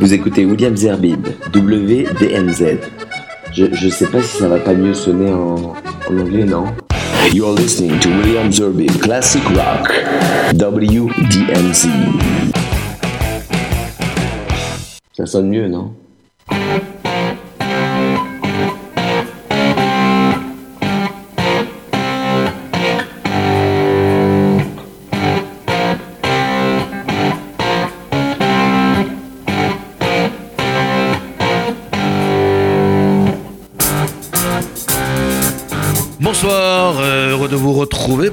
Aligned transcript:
Vous 0.00 0.14
écoutez 0.14 0.46
William 0.46 0.74
Zerbib, 0.74 1.26
WDMZ. 1.54 2.78
Je, 3.52 3.66
je 3.70 3.88
sais 3.90 4.06
pas 4.06 4.22
si 4.22 4.38
ça 4.38 4.48
va 4.48 4.58
pas 4.58 4.72
mieux 4.72 4.94
sonner 4.94 5.30
en, 5.30 5.74
en 6.08 6.18
anglais, 6.18 6.44
non? 6.44 6.64
You're 7.34 7.54
listening 7.54 7.98
to 8.00 8.08
William 8.08 8.50
Zerbib, 8.50 8.90
Classic 8.98 9.42
Rock, 9.48 9.92
WDMZ. 10.54 11.88
Ça 15.12 15.26
sonne 15.26 15.50
mieux, 15.50 15.68
non? 15.68 15.92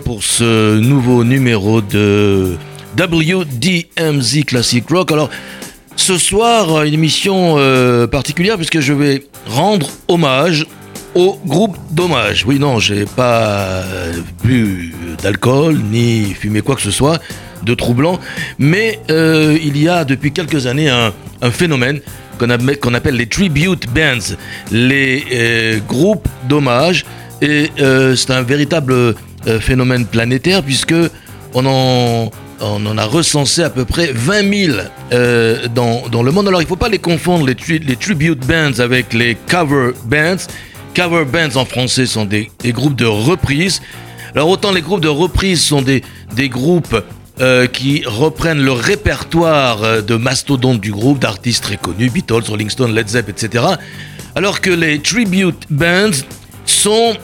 Pour 0.03 0.23
ce 0.23 0.79
nouveau 0.79 1.23
numéro 1.23 1.81
de 1.81 2.57
WDMZ 2.97 4.43
Classic 4.45 4.83
Rock. 4.89 5.11
Alors, 5.11 5.29
ce 5.95 6.17
soir, 6.17 6.83
une 6.83 6.95
émission 6.95 7.55
euh, 7.57 8.07
particulière 8.07 8.55
puisque 8.55 8.79
je 8.79 8.91
vais 8.91 9.23
rendre 9.47 9.87
hommage 10.07 10.65
au 11.13 11.39
groupe 11.45 11.77
d'hommage. 11.91 12.43
Oui, 12.47 12.57
non, 12.57 12.79
j'ai 12.79 13.05
pas 13.05 13.83
bu 14.43 14.95
d'alcool 15.21 15.77
ni 15.91 16.33
fumé 16.33 16.61
quoi 16.61 16.75
que 16.75 16.81
ce 16.81 16.91
soit 16.91 17.19
de 17.63 17.75
troublant, 17.75 18.19
mais 18.57 18.99
euh, 19.11 19.59
il 19.63 19.77
y 19.77 19.87
a 19.87 20.05
depuis 20.05 20.31
quelques 20.31 20.65
années 20.65 20.89
un, 20.89 21.51
phénomène 21.51 21.99
qu'on 22.39 22.93
appelle, 22.93 23.15
les 23.15 23.27
tribute 23.27 23.87
bands, 23.93 24.35
les 24.71 25.23
euh, 25.31 25.79
groupes 25.87 26.27
d'hommage 26.49 27.05
et 27.41 27.69
euh, 27.79 28.15
c'est 28.15 28.31
un 28.31 28.41
véritable 28.41 28.93
euh, 28.93 29.13
phénomène 29.59 30.05
planétaire 30.05 30.63
puisque 30.63 30.93
on 31.53 31.65
en, 31.65 32.31
on 32.61 32.85
en 32.85 32.97
a 32.97 33.05
recensé 33.05 33.63
à 33.63 33.69
peu 33.69 33.85
près 33.85 34.11
20 34.13 34.67
000 34.67 34.77
euh, 35.11 35.67
dans, 35.73 36.07
dans 36.09 36.23
le 36.23 36.31
monde. 36.31 36.47
Alors 36.47 36.61
il 36.61 36.65
ne 36.65 36.69
faut 36.69 36.75
pas 36.75 36.89
les 36.89 36.99
confondre, 36.99 37.45
les, 37.45 37.79
les 37.79 37.95
tribute 37.95 38.45
bands 38.45 38.79
avec 38.79 39.13
les 39.13 39.35
cover 39.49 39.91
bands. 40.05 40.47
Cover 40.95 41.25
bands 41.25 41.55
en 41.55 41.65
français 41.65 42.05
sont 42.05 42.25
des, 42.25 42.51
des 42.59 42.71
groupes 42.71 42.95
de 42.95 43.05
reprises. 43.05 43.81
Alors 44.35 44.49
autant 44.49 44.71
les 44.71 44.81
groupes 44.81 45.01
de 45.01 45.07
reprises 45.07 45.61
sont 45.61 45.81
des, 45.81 46.03
des 46.35 46.49
groupes 46.49 47.03
euh, 47.39 47.67
qui 47.67 48.03
reprennent 48.05 48.61
le 48.63 48.71
répertoire 48.71 49.83
euh, 49.83 50.01
de 50.01 50.15
mastodontes 50.15 50.81
du 50.81 50.91
groupe, 50.91 51.19
d'artistes 51.19 51.63
très 51.63 51.77
connus, 51.77 52.09
Beatles, 52.09 52.43
Rolling 52.47 52.69
Stones, 52.69 52.93
Led 52.93 53.07
Zepp, 53.07 53.29
etc. 53.29 53.63
Alors 54.35 54.61
que 54.61 54.71
les 54.71 54.99
tribute 54.99 55.65
bands 55.69 56.25
sont 56.65 57.15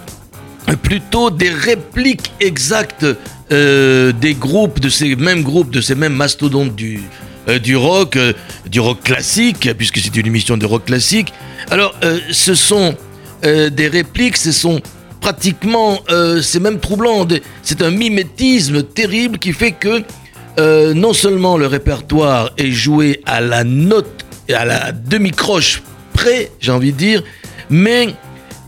plutôt 0.82 1.30
des 1.30 1.50
répliques 1.50 2.32
exactes 2.40 3.06
euh, 3.52 4.12
des 4.12 4.34
groupes, 4.34 4.80
de 4.80 4.90
ces 4.90 5.16
mêmes 5.16 5.44
groupes, 5.44 5.72
de 5.72 5.82
ces 5.82 5.96
mêmes 5.96 6.16
mastodontes 6.16 6.76
du, 6.76 7.02
euh, 7.50 7.60
du 7.60 7.76
rock, 7.76 8.16
euh, 8.16 8.34
du 8.68 8.80
rock 8.80 9.04
classique, 9.04 9.70
puisque 9.78 10.00
c'est 10.00 10.16
une 10.16 10.28
émission 10.28 10.58
de 10.58 10.66
rock 10.66 10.86
classique. 10.86 11.34
Alors, 11.70 11.94
euh, 12.04 12.20
ce 12.32 12.56
sont 12.56 12.96
euh, 13.46 13.70
des 13.70 13.88
répliques, 13.88 14.38
ce 14.38 14.52
sont 14.52 14.82
pratiquement, 15.22 16.00
euh, 16.10 16.42
c'est 16.42 16.60
même 16.60 16.80
troublant, 16.80 17.28
c'est 17.62 17.82
un 17.82 17.92
mimétisme 17.92 18.84
terrible 18.84 19.38
qui 19.38 19.54
fait 19.54 19.72
que 19.72 20.04
non 20.94 21.14
seulement 21.14 21.58
le 21.58 21.66
répertoire 21.66 22.52
est 22.60 22.70
joué 22.70 23.22
à 23.26 23.42
la 23.42 23.64
note, 23.64 24.24
à 24.54 24.66
la 24.66 24.92
demi-croche 24.92 25.82
près, 26.14 26.52
j'ai 26.60 26.72
envie 26.72 26.92
de 26.92 26.98
dire, 26.98 27.24
mais 27.72 28.14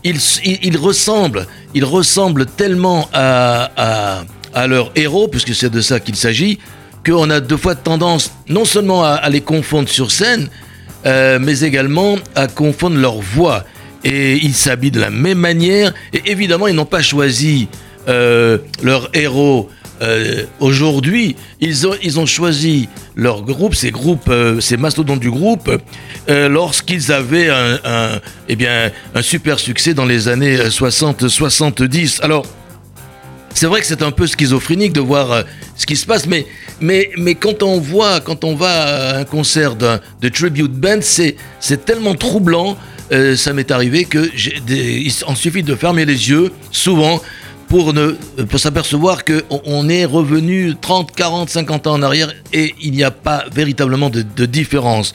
ils, 0.04 0.76
ressemblent, 0.76 1.46
ils 1.74 1.84
ressemblent 1.84 2.46
tellement 2.46 3.08
à, 3.12 4.24
à, 4.54 4.66
leur 4.66 4.92
héros, 4.94 5.28
puisque 5.28 5.54
c'est 5.54 5.70
de 5.70 5.80
ça 5.80 6.00
qu'il 6.00 6.16
s'agit, 6.16 6.58
qu'on 7.04 7.30
a 7.30 7.40
deux 7.40 7.56
fois 7.56 7.74
tendance 7.74 8.32
non 8.48 8.64
seulement 8.64 9.04
à, 9.04 9.10
à 9.10 9.28
les 9.28 9.40
confondre 9.40 9.88
sur 9.88 10.10
scène, 10.10 10.48
euh, 11.06 11.38
mais 11.40 11.60
également 11.60 12.16
à 12.34 12.48
confondre 12.48 12.96
leur 12.96 13.20
voix. 13.20 13.64
Et 14.04 14.36
ils 14.36 14.54
s'habillent 14.54 14.90
de 14.90 15.00
la 15.00 15.10
même 15.10 15.38
manière, 15.38 15.92
et 16.12 16.22
évidemment, 16.26 16.66
ils 16.68 16.74
n'ont 16.74 16.84
pas 16.84 17.02
choisi 17.02 17.68
euh, 18.08 18.58
leur 18.82 19.10
héros 19.14 19.68
euh, 20.02 20.44
aujourd'hui. 20.60 21.36
Ils 21.60 21.86
ont, 21.86 22.26
choisi 22.26 22.88
leur 23.14 23.42
groupe, 23.42 23.74
ces 23.74 23.90
groupes, 23.90 24.28
euh, 24.28 24.60
ces 24.60 24.76
mastodontes 24.76 25.20
du 25.20 25.30
groupe, 25.30 25.70
euh, 26.28 26.48
lorsqu'ils 26.48 27.12
avaient 27.12 27.48
un, 27.48 28.20
eh 28.48 28.56
bien, 28.56 28.90
un 29.14 29.22
super 29.22 29.58
succès 29.58 29.94
dans 29.94 30.04
les 30.04 30.28
années 30.28 30.56
60-70. 30.56 32.22
Alors, 32.22 32.44
c'est 33.54 33.66
vrai 33.66 33.80
que 33.80 33.86
c'est 33.86 34.02
un 34.02 34.10
peu 34.10 34.26
schizophrénique 34.26 34.92
de 34.92 35.00
voir 35.00 35.44
ce 35.76 35.86
qui 35.86 35.96
se 35.96 36.04
passe, 36.04 36.26
mais, 36.26 36.46
mais, 36.80 37.10
mais 37.16 37.34
quand 37.34 37.62
on 37.62 37.80
voit, 37.80 38.20
quand 38.20 38.44
on 38.44 38.54
va 38.54 39.14
à 39.14 39.18
un 39.20 39.24
concert 39.24 39.76
de 39.76 40.28
tribute 40.28 40.72
band, 40.72 40.98
c'est, 41.00 41.36
c'est 41.58 41.86
tellement 41.86 42.14
troublant. 42.14 42.76
ça 43.36 43.54
m'est 43.54 43.70
arrivé 43.70 44.04
que 44.04 44.30
il 44.68 45.10
en 45.26 45.34
suffit 45.34 45.62
de 45.62 45.74
fermer 45.74 46.04
les 46.04 46.28
yeux, 46.28 46.52
souvent, 46.70 47.22
pour, 47.68 47.92
ne, 47.92 48.12
pour 48.48 48.58
s'apercevoir 48.58 49.24
qu'on 49.24 49.60
on 49.64 49.88
est 49.88 50.04
revenu 50.04 50.74
30, 50.80 51.12
40, 51.12 51.50
50 51.50 51.86
ans 51.86 51.94
en 51.94 52.02
arrière 52.02 52.32
et 52.52 52.74
il 52.80 52.92
n'y 52.92 53.04
a 53.04 53.10
pas 53.10 53.44
véritablement 53.52 54.10
de, 54.10 54.46
différence. 54.46 55.12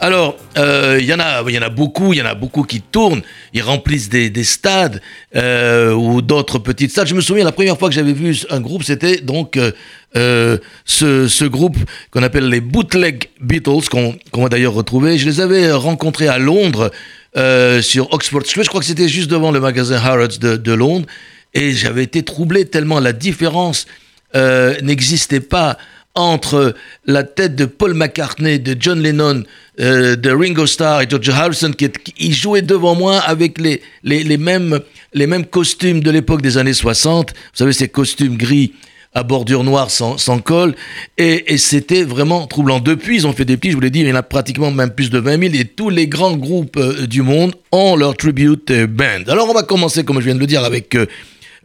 Alors, 0.00 0.36
euh, 0.58 0.98
il 1.00 1.06
y 1.06 1.14
en 1.14 1.20
a, 1.20 1.48
y 1.48 1.58
en 1.58 1.62
a 1.62 1.68
beaucoup, 1.68 2.12
il 2.12 2.18
y 2.18 2.22
en 2.22 2.26
a 2.26 2.34
beaucoup 2.34 2.64
qui 2.64 2.80
tournent, 2.80 3.22
ils 3.52 3.62
remplissent 3.62 4.08
des, 4.08 4.30
des 4.30 4.44
stades 4.44 5.00
euh, 5.36 5.92
ou 5.92 6.22
d'autres 6.22 6.58
petites 6.58 6.90
stades. 6.90 7.06
Je 7.06 7.14
me 7.14 7.20
souviens 7.20 7.44
la 7.44 7.52
première 7.52 7.78
fois 7.78 7.88
que 7.88 7.94
j'avais 7.94 8.12
vu 8.12 8.36
un 8.50 8.60
groupe, 8.60 8.82
c'était 8.82 9.18
donc 9.18 9.56
euh, 9.56 9.72
euh, 10.16 10.58
ce, 10.84 11.44
groupe 11.44 11.76
qu'on 12.10 12.22
appelle 12.22 12.48
les 12.48 12.60
Bootleg 12.60 13.30
Beatles, 13.40 13.88
qu'on 13.90 14.42
va 14.42 14.48
d'ailleurs 14.48 14.74
retrouver. 14.74 15.18
Je 15.18 15.26
les 15.26 15.40
avais 15.40 15.72
rencontrés 15.72 16.28
à 16.28 16.38
Londres 16.38 16.92
euh, 17.36 17.82
sur 17.82 18.12
Oxford 18.12 18.42
Street. 18.44 18.62
Je 18.62 18.68
crois 18.68 18.80
que 18.80 18.86
c'était 18.86 19.08
juste 19.08 19.28
devant 19.28 19.50
le 19.50 19.60
magasin 19.60 19.96
Harrods 19.96 20.38
de 20.38 20.72
Londres. 20.72 21.06
Et 21.54 21.72
j'avais 21.72 22.02
été 22.04 22.22
troublé 22.22 22.64
tellement 22.66 23.00
la 23.00 23.12
différence 23.12 23.86
euh, 24.34 24.74
n'existait 24.82 25.40
pas 25.40 25.78
entre 26.16 26.74
la 27.06 27.24
tête 27.24 27.56
de 27.56 27.64
Paul 27.64 27.94
McCartney, 27.94 28.60
de 28.60 28.76
John 28.78 29.02
Lennon, 29.02 29.42
euh, 29.80 30.14
de 30.14 30.30
Ringo 30.30 30.66
Starr 30.66 31.02
et 31.02 31.06
George 31.08 31.28
Harrison, 31.28 31.72
qui, 31.72 31.88
qui- 31.90 32.32
jouaient 32.32 32.62
devant 32.62 32.94
moi 32.94 33.18
avec 33.18 33.58
les, 33.58 33.82
les, 34.04 34.22
les 34.22 34.36
mêmes, 34.36 34.78
les 35.12 35.26
mêmes 35.26 35.44
costumes 35.44 36.00
de 36.00 36.10
l'époque 36.12 36.40
des 36.42 36.56
années 36.56 36.72
60. 36.74 37.30
Vous 37.30 37.36
savez, 37.54 37.72
ces 37.72 37.88
costumes 37.88 38.36
gris 38.36 38.72
à 39.12 39.22
bordure 39.24 39.62
noire 39.64 39.90
sans, 39.90 40.16
sans 40.18 40.38
col. 40.40 40.74
Et, 41.18 41.52
et 41.52 41.58
c'était 41.58 42.02
vraiment 42.04 42.46
troublant. 42.46 42.78
Depuis, 42.80 43.16
ils 43.16 43.26
ont 43.26 43.32
fait 43.32 43.44
des 43.44 43.56
petits, 43.56 43.70
je 43.70 43.76
vous 43.76 43.80
l'ai 43.80 43.90
dit, 43.90 44.00
il 44.00 44.08
y 44.08 44.12
en 44.12 44.16
a 44.16 44.22
pratiquement 44.22 44.70
même 44.72 44.90
plus 44.90 45.10
de 45.10 45.18
20 45.18 45.40
000 45.50 45.54
et 45.54 45.64
tous 45.64 45.90
les 45.90 46.06
grands 46.08 46.36
groupes 46.36 46.76
euh, 46.76 47.06
du 47.08 47.22
monde 47.22 47.54
ont 47.72 47.94
leur 47.96 48.16
tribute 48.16 48.70
euh, 48.72 48.86
band. 48.88 49.22
Alors 49.28 49.48
on 49.50 49.54
va 49.54 49.62
commencer, 49.64 50.04
comme 50.04 50.20
je 50.20 50.26
viens 50.26 50.34
de 50.34 50.40
le 50.40 50.46
dire, 50.48 50.64
avec 50.64 50.94
euh, 50.96 51.06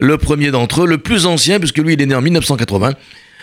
le 0.00 0.18
premier 0.18 0.50
d'entre 0.50 0.82
eux, 0.82 0.86
le 0.86 0.98
plus 0.98 1.26
ancien, 1.26 1.58
puisque 1.58 1.78
lui, 1.78 1.94
il 1.94 2.02
est 2.02 2.06
né 2.06 2.14
en 2.14 2.22
1980, 2.22 2.94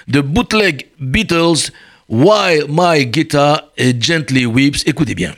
de 0.07 0.21
Bootleg 0.21 0.87
Beatles, 0.99 1.71
While 2.09 2.65
My 2.69 3.05
Guitar 3.05 3.71
Gently 3.77 4.45
Weeps. 4.45 4.83
Écoutez 4.85 5.15
bien. 5.15 5.33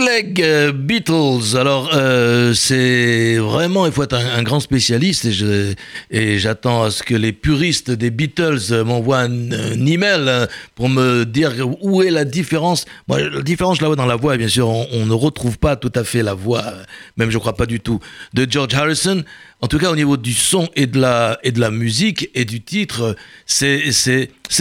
Bootleg 0.00 0.42
euh, 0.42 0.72
Beatles. 0.72 1.56
Alors, 1.58 1.90
euh, 1.94 2.54
c'est 2.54 3.36
vraiment, 3.36 3.86
il 3.86 3.92
faut 3.92 4.02
être 4.02 4.16
un, 4.16 4.42
grand 4.42 4.60
spécialiste 4.60 5.28
et 6.10 6.38
j'attends 6.38 6.84
à 6.84 6.90
ce 6.90 7.02
que 7.02 7.14
les 7.14 7.32
puristes 7.32 7.90
des 7.90 8.10
Beatles 8.10 8.58
euh, 8.70 8.84
m'envoient 8.84 9.20
un, 9.20 9.52
un 9.52 9.86
email 9.86 10.48
pour 10.74 10.88
me 10.88 11.24
dire 11.24 11.52
où 11.82 12.02
est 12.02 12.10
la 12.10 12.24
différence. 12.24 12.86
La 13.08 13.42
différence, 13.42 13.78
je 13.78 13.82
la 13.82 13.88
vois 13.88 13.96
dans 13.96 14.06
la 14.06 14.16
voix, 14.16 14.36
bien 14.36 14.48
sûr. 14.48 14.68
On, 14.68 15.06
ne 15.10 15.14
retrouve 15.14 15.58
pas 15.58 15.76
tout 15.76 15.92
à 15.94 16.04
fait 16.04 16.22
la 16.22 16.34
voix, 16.34 16.64
même 17.16 17.30
je 17.30 17.38
crois 17.38 17.54
pas 17.54 17.66
du 17.66 17.80
tout, 17.80 17.98
de 18.32 18.46
George 18.48 18.74
Harrison. 18.74 19.22
En 19.62 19.66
tout 19.66 19.78
cas, 19.78 19.90
au 19.90 19.96
niveau 19.96 20.16
du 20.16 20.32
son 20.32 20.68
et 20.74 20.86
de 20.86 20.98
la, 20.98 21.38
et 21.42 21.52
de 21.52 21.60
la 21.60 21.70
musique 21.70 22.30
et 22.34 22.46
du 22.46 22.62
titre, 22.62 23.14
c'est, 23.44 23.82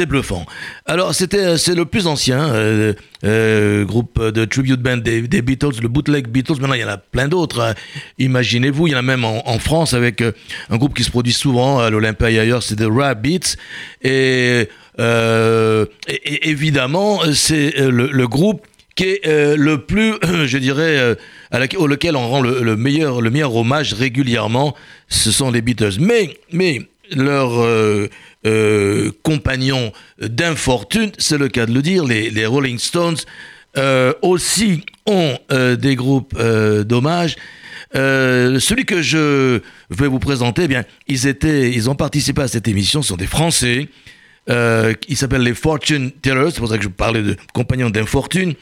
bluffant. 0.07 0.45
Alors, 0.85 1.15
c'était, 1.15 1.57
c'est 1.57 1.73
le 1.73 1.85
plus 1.85 2.05
ancien 2.05 2.49
euh, 2.49 2.93
euh, 3.23 3.85
groupe 3.85 4.21
de 4.21 4.43
tribute 4.43 4.81
band 4.81 4.97
des, 4.97 5.21
Beatles, 5.21 5.81
le 5.81 5.87
bootleg 5.87 6.27
Beatles. 6.27 6.59
Maintenant, 6.59 6.73
il 6.73 6.81
y 6.81 6.83
en 6.83 6.89
a 6.89 6.97
plein 6.97 7.29
d'autres. 7.29 7.61
hein. 7.61 7.73
Imaginez-vous, 8.17 8.87
il 8.87 8.91
y 8.91 8.95
en 8.95 8.99
a 8.99 9.01
même 9.01 9.23
en, 9.23 9.59
France 9.59 9.93
avec 9.93 10.21
euh, 10.21 10.33
un 10.69 10.75
groupe 10.77 10.93
qui 10.93 11.05
se 11.05 11.11
produit 11.11 11.33
souvent 11.33 11.79
à 11.79 11.89
l'Olympia 11.89 12.29
et 12.29 12.39
ailleurs, 12.39 12.61
c'est 12.61 12.75
The 12.75 12.87
Rabbits. 12.89 13.55
Et, 14.01 14.67
euh, 14.99 15.85
et- 16.09 16.49
évidemment, 16.49 17.21
c'est 17.33 17.79
euh, 17.79 17.89
le 17.89 18.27
groupe 18.27 18.65
qui 18.99 19.05
est 19.05 19.27
euh, 19.27 19.55
le 19.55 19.77
plus, 19.77 20.15
je 20.45 20.57
dirais, 20.57 20.97
euh, 20.97 21.15
à 21.51 21.61
auquel 21.77 22.17
on 22.17 22.27
rend 22.27 22.41
le, 22.41 22.61
le 22.61 22.75
meilleur, 22.75 23.21
le 23.21 23.29
meilleur 23.29 23.55
hommage 23.55 23.93
régulièrement, 23.93 24.75
ce 25.07 25.31
sont 25.31 25.51
les 25.51 25.61
Beatles. 25.61 26.01
Mais, 26.01 26.37
mais 26.51 26.81
leurs 27.15 27.61
euh, 27.61 28.09
euh, 28.45 29.11
compagnons 29.23 29.93
d'infortune, 30.21 31.11
c'est 31.17 31.37
le 31.37 31.47
cas 31.47 31.65
de 31.65 31.73
le 31.73 31.81
dire, 31.81 32.03
les, 32.03 32.45
Rolling 32.45 32.77
Stones, 32.77 33.15
aussi 34.21 34.83
ont 35.05 35.37
des 35.49 35.95
groupes 35.95 36.37
d'hommage. 36.83 37.37
Celui 37.93 38.83
que 38.83 39.01
je 39.01 39.61
vais 39.89 40.07
vous 40.07 40.19
présenter, 40.19 40.63
eh 40.63 40.67
bien, 40.67 40.83
ils 41.07 41.27
étaient, 41.27 41.71
ils 41.71 41.89
ont 41.89 41.95
participé 41.95 42.41
à 42.41 42.49
cette 42.49 42.67
émission. 42.67 43.01
Ce 43.01 43.09
sont 43.09 43.15
des 43.15 43.27
Français. 43.27 43.87
Ils 44.49 45.15
s'appellent 45.17 45.43
les 45.43 45.53
Fortune 45.53 46.11
Tellers. 46.11 46.49
C'est 46.51 46.59
pour 46.59 46.67
ça 46.67 46.77
que 46.77 46.83
je 46.83 46.89
parlais 46.89 47.21
de 47.21 47.37
compagnons 47.53 47.89
d'infortune. 47.89 48.55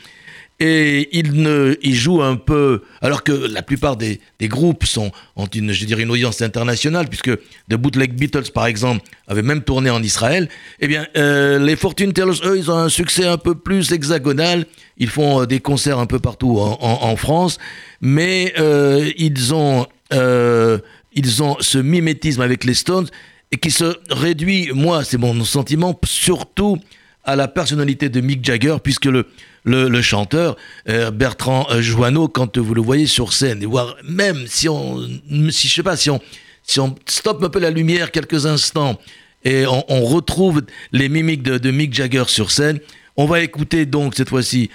Et 0.60 1.16
ils, 1.16 1.34
ne, 1.34 1.76
jouent 1.84 2.24
un 2.24 2.36
peu, 2.36 2.82
alors 3.02 3.24
que 3.24 3.32
la 3.32 3.62
plupart 3.62 3.96
des, 3.96 4.20
des 4.40 4.48
groupes 4.48 4.86
sont, 4.86 5.12
ont 5.36 5.46
une, 5.46 5.72
je 5.72 5.86
dirais, 5.86 6.02
une 6.02 6.10
audience 6.10 6.42
internationale, 6.42 7.08
puisque 7.08 7.36
The 7.70 7.76
Bootleg 7.76 8.14
Beatles, 8.14 8.52
par 8.52 8.66
exemple, 8.66 9.02
avaient 9.28 9.44
même 9.44 9.62
tourné 9.62 9.92
en 9.92 10.02
Israël. 10.02 10.50
Eh 10.80 10.88
bien, 10.88 11.06
euh, 11.16 11.60
les 11.60 11.76
Fortune 11.76 12.12
Tellers, 12.12 12.40
eux, 12.44 12.58
ils 12.58 12.72
ont 12.72 12.78
un 12.78 12.90
succès 12.90 13.28
un 13.28 13.38
peu 13.38 13.54
plus 13.54 13.92
hexagonal. 13.92 14.66
Ils 14.98 15.10
font 15.10 15.42
euh, 15.42 15.46
des 15.46 15.60
concerts 15.60 16.00
un 16.00 16.08
peu 16.08 16.18
partout 16.18 16.58
en, 16.60 17.16
France, 17.18 17.60
mais 18.02 18.54
euh, 18.58 19.12
ils 19.18 19.54
ont, 19.54 19.86
ils 20.12 21.44
ont 21.44 21.58
ce 21.60 21.78
mimétisme 21.78 22.42
avec 22.42 22.64
les 22.64 22.74
Stones 22.74 23.08
et 23.52 23.58
qui 23.58 23.72
se 23.72 23.96
réduit, 24.10 24.72
moi, 24.74 25.04
c'est 25.04 25.18
mon 25.18 25.44
sentiment, 25.46 25.98
surtout 26.04 26.80
à 27.28 27.36
la 27.36 27.48
personnalité 27.50 28.10
de 28.10 28.22
Mick 28.22 28.44
Jagger, 28.44 28.78
puisque 28.82 29.06
le, 29.06 29.28
le, 29.66 30.02
chanteur 30.02 30.56
euh, 30.88 31.12
Bertrand 31.12 31.68
euh, 31.70 31.82
Joanneau, 31.82 32.30
quand 32.30 32.58
vous 32.58 32.74
le 32.74 32.82
voyez 32.82 33.06
sur 33.06 33.34
scène, 33.34 33.62
et 33.62 33.66
voir 33.66 33.96
même 34.04 34.46
si 34.48 34.70
on, 34.70 35.06
si 35.50 35.68
je 35.68 35.76
sais 35.76 35.84
pas, 35.84 35.98
si 35.98 36.10
on, 36.10 36.22
si 36.64 36.80
on 36.80 36.96
stoppe 37.06 37.44
un 37.44 37.50
peu 37.50 37.60
la 37.60 37.70
lumière 37.70 38.12
quelques 38.12 38.46
instants 38.46 38.98
et 39.44 39.66
on, 39.68 40.04
retrouve 40.04 40.64
les 40.92 41.10
mimiques 41.10 41.44
de, 41.44 41.72
Mick 41.72 41.94
Jagger 41.94 42.24
sur 42.28 42.50
scène, 42.50 42.80
on 43.18 43.26
va 43.26 43.42
écouter 43.42 43.86
donc 43.86 44.16
cette 44.16 44.30
fois-ci 44.30 44.70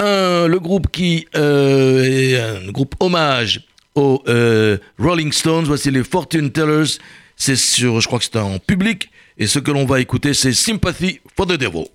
un, 0.00 0.46
le 0.46 0.58
groupe 0.60 0.90
qui 0.90 1.26
euh, 1.36 2.02
est 2.04 2.40
un 2.40 2.70
groupe 2.70 2.94
hommage 3.00 3.60
aux 3.94 4.22
Rolling 4.98 5.32
Stones. 5.32 5.64
Voici 5.64 5.90
les 5.90 6.04
Fortune 6.04 6.50
Tellers. 6.50 6.98
C'est 7.36 7.56
sur, 7.56 8.00
je 8.00 8.06
crois 8.06 8.18
que 8.18 8.24
c'est 8.24 8.36
en 8.36 8.58
public. 8.58 9.10
Et 9.38 9.46
ce 9.46 9.58
que 9.58 9.70
l'on 9.70 9.86
va 9.86 10.00
écouter, 10.00 10.34
c'est 10.34 10.52
Sympathy 10.52 11.20
for 11.36 11.46
the 11.46 11.56
Devil. 11.56 11.86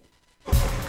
Sympathy 0.46 0.83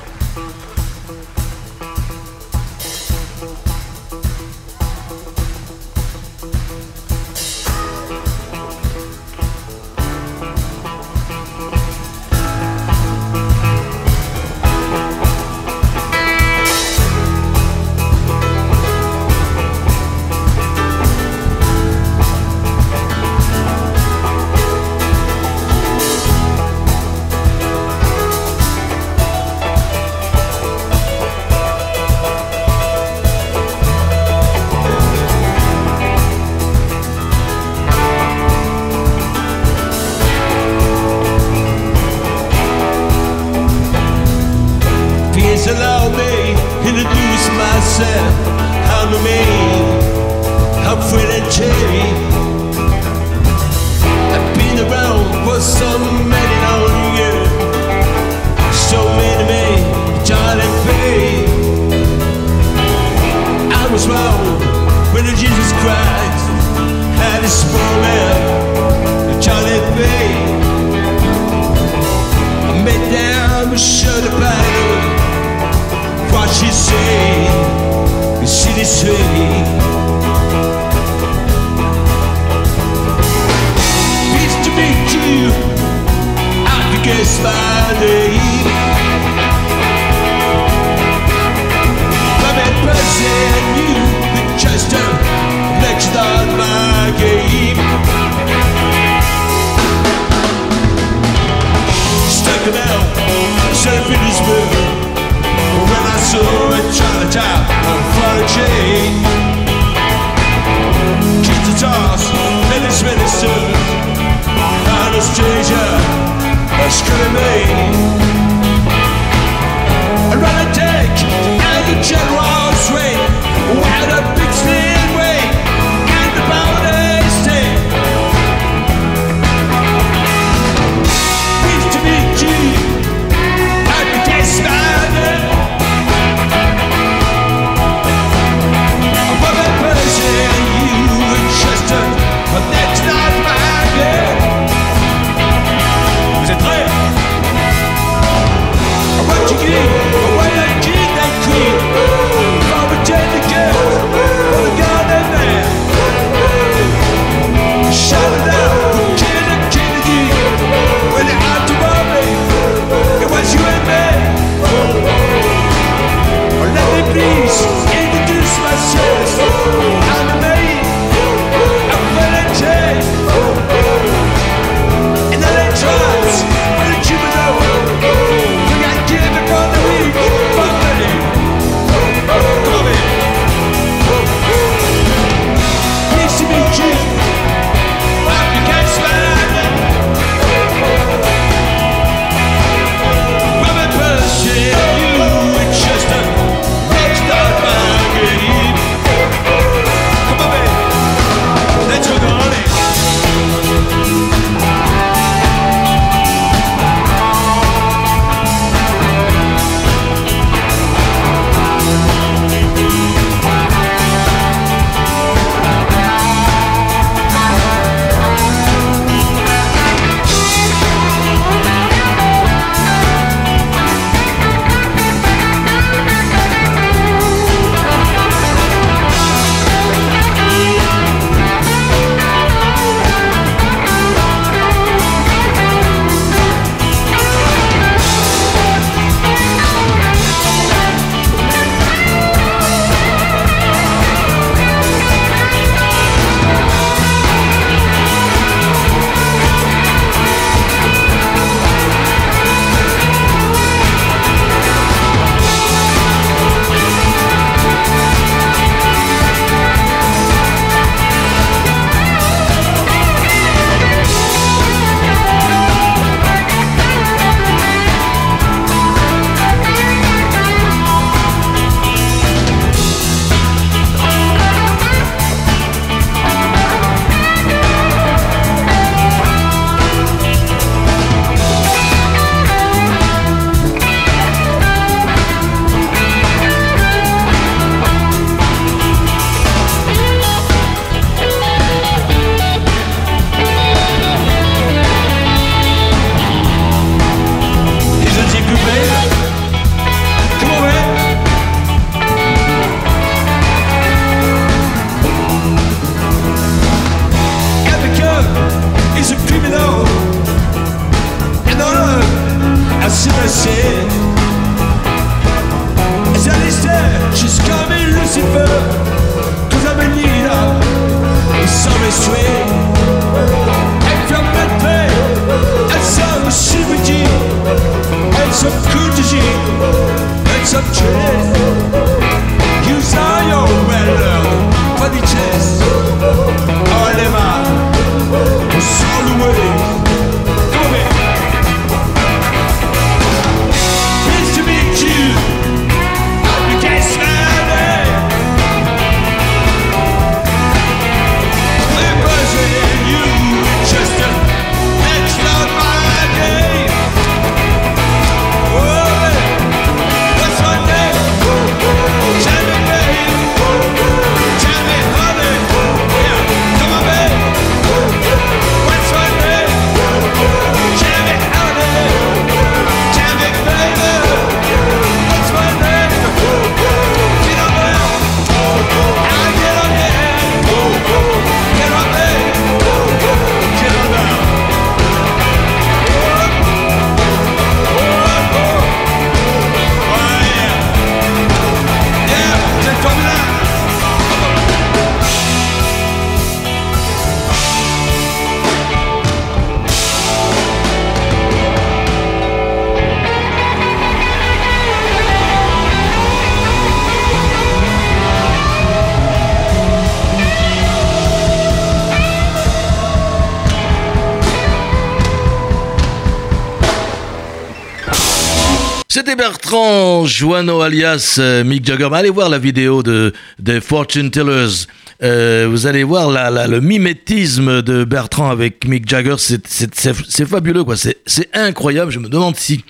Bertrand 419.16 420.06
Joanneau 420.06 420.60
alias 420.60 421.16
euh, 421.18 421.44
Mick 421.44 421.64
Jagger. 421.64 421.88
Allez 421.92 422.10
voir 422.10 422.28
la 422.28 422.38
vidéo 422.38 422.82
de, 422.82 423.12
des 423.38 423.60
Fortune 423.60 424.10
Tellers. 424.10 424.66
Euh, 425.02 425.46
vous 425.50 425.66
allez 425.66 425.84
voir 425.84 426.10
le 426.48 426.60
mimétisme 426.60 427.62
de 427.62 427.84
Bertrand 427.84 428.30
avec 428.30 428.66
Mick 428.66 428.88
Jagger. 428.88 429.16
C'est 429.18 430.26
fabuleux, 430.26 430.64
quoi. 430.64 430.76
C'est 430.76 431.28
incroyable. 431.32 431.90
Je 431.90 431.98
me 431.98 432.08
demande 432.08 432.36
si 432.36 432.64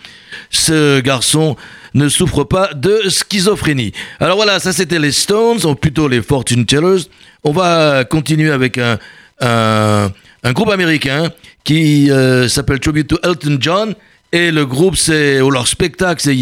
ce 0.51 1.01
garçon 1.01 1.57
ne 1.95 2.09
souffre 2.09 2.45
pas 2.45 2.71
de 2.75 3.09
schizophrénie. 3.09 3.93
Alors 4.21 4.37
voilà, 4.37 4.59
ça 4.59 4.73
c'était 4.73 4.99
les 4.99 5.13
Stones, 5.13 5.65
ou 5.65 5.75
plutôt 5.75 6.09
les 6.09 6.23
Fortune 6.23 6.67
Tellers. 6.67 7.03
On 7.45 7.53
va 7.53 8.05
continuer 8.05 8.51
avec 8.51 8.79
un, 8.79 8.99
un, 9.41 10.11
un 10.43 10.53
groupe 10.53 10.71
américain 10.71 11.31
qui 11.65 12.11
euh, 12.11 12.49
s'appelle 12.49 12.81
Tribute 12.81 13.09
to 13.09 13.19
Elton 13.23 13.59
John. 13.61 13.95
Et 14.35 14.51
le 14.51 14.67
groupe, 14.67 14.97
c'est, 14.97 15.41
ou 15.41 15.49
leur 15.53 15.69
spectacle, 15.69 16.21
c'est 16.21 16.37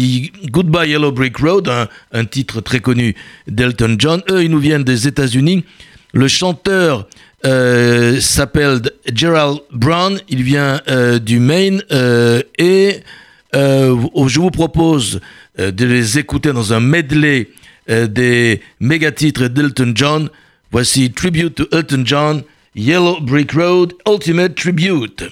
Goodbye 0.49 0.89
Yellow 0.89 1.11
Brick 1.11 1.37
Road, 1.37 1.69
un, 2.11 2.25
titre 2.25 2.59
très 2.59 2.79
connu 2.79 3.13
d'Elton 3.47 3.97
John. 3.99 4.23
Eux, 4.31 4.43
ils 4.43 4.49
nous 4.49 4.57
viennent 4.57 4.83
des 4.83 5.07
États-Unis. 5.07 5.63
Le 6.11 6.27
chanteur 6.27 7.07
euh, 7.45 8.19
s'appelle 8.19 8.81
Gerald 9.13 9.59
Brown, 9.71 10.19
il 10.27 10.41
vient 10.41 10.81
euh, 10.89 11.19
du 11.19 11.37
Maine 11.37 11.83
euh, 11.91 12.41
et 12.57 13.01
je 13.53 14.39
vous 14.39 14.49
propose 14.49 15.21
de 15.59 15.85
les 15.85 16.17
écouter 16.17 16.51
dans 16.51 16.73
un 16.73 16.79
medley 16.79 17.49
des 17.87 18.59
méga 18.79 19.11
titres 19.11 19.47
d'Elton 19.47 19.91
John. 19.93 20.29
Voici 20.71 21.11
Tribute 21.11 21.53
to 21.53 21.65
Elton 21.71 22.01
John, 22.05 22.41
Yellow 22.73 23.19
Brick 23.21 23.51
Road, 23.51 23.93
Ultimate 24.07 24.55
Tribute. 24.55 25.25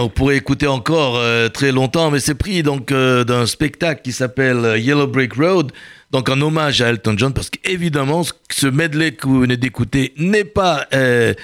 On 0.00 0.08
pourrait 0.08 0.36
écouter 0.36 0.66
encore 0.66 1.16
euh, 1.16 1.48
très 1.48 1.72
longtemps, 1.72 2.10
mais 2.10 2.20
c'est 2.20 2.34
pris 2.34 2.62
donc 2.62 2.92
euh, 2.92 3.24
d'un 3.24 3.46
spectacle 3.46 4.02
qui 4.02 4.12
s'appelle 4.12 4.76
Yellow 4.78 5.06
Brick 5.08 5.34
Road, 5.34 5.72
donc 6.12 6.28
en 6.28 6.40
hommage 6.40 6.80
à 6.80 6.88
Elton 6.88 7.14
John, 7.16 7.32
parce 7.32 7.50
qu'évidemment, 7.50 8.22
ce 8.50 8.66
medley 8.68 9.12
que 9.12 9.26
vous 9.26 9.40
venez 9.40 9.56
d'écouter 9.56 10.12
n'est 10.16 10.44
pas 10.44 10.86
euh, 10.94 11.34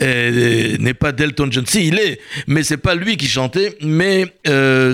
n'est 0.00 0.94
pas 0.94 1.12
d'Elton 1.12 1.48
John. 1.50 1.64
Si, 1.66 1.88
il 1.88 1.98
est, 1.98 2.20
mais 2.46 2.62
c'est 2.62 2.76
pas 2.76 2.94
lui 2.94 3.16
qui 3.16 3.26
chantait, 3.26 3.76
mais 3.80 4.26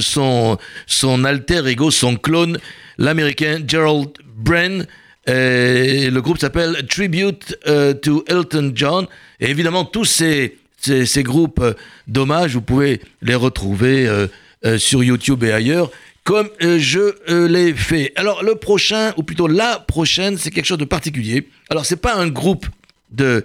son 0.00 0.56
son 0.86 1.24
alter 1.24 1.66
ego, 1.66 1.90
son 1.90 2.16
clone, 2.16 2.58
l'américain 2.98 3.60
Gerald 3.66 4.10
Bren. 4.36 4.86
Et 5.26 6.10
le 6.10 6.20
groupe 6.20 6.38
s'appelle 6.38 6.86
Tribute 6.88 7.56
to 8.02 8.24
Elton 8.26 8.72
John. 8.74 9.06
Et 9.38 9.50
évidemment, 9.50 9.84
tous 9.84 10.06
ces 10.06 10.59
ces, 10.80 11.22
groupes 11.22 11.60
euh, 11.60 11.74
d'hommage, 12.06 12.54
vous 12.54 12.62
pouvez 12.62 13.00
les 13.22 13.34
retrouver 13.34 14.06
euh, 14.06 14.26
euh, 14.64 14.78
sur 14.78 15.02
YouTube 15.02 15.44
et 15.44 15.52
ailleurs, 15.52 15.90
comme 16.24 16.48
je 16.60 17.46
l'ai 17.46 17.72
fait. 17.74 18.12
Alors 18.16 18.42
le 18.42 18.54
prochain, 18.54 19.12
ou 19.16 19.22
plutôt 19.22 19.46
la 19.46 19.78
prochaine, 19.78 20.38
c'est 20.38 20.50
quelque 20.50 20.66
chose 20.66 20.78
de 20.78 20.84
particulier. 20.84 21.48
Alors 21.70 21.86
c'est 21.86 22.00
pas 22.00 22.14
un 22.14 22.28
groupe 22.28 22.66
de 23.10 23.44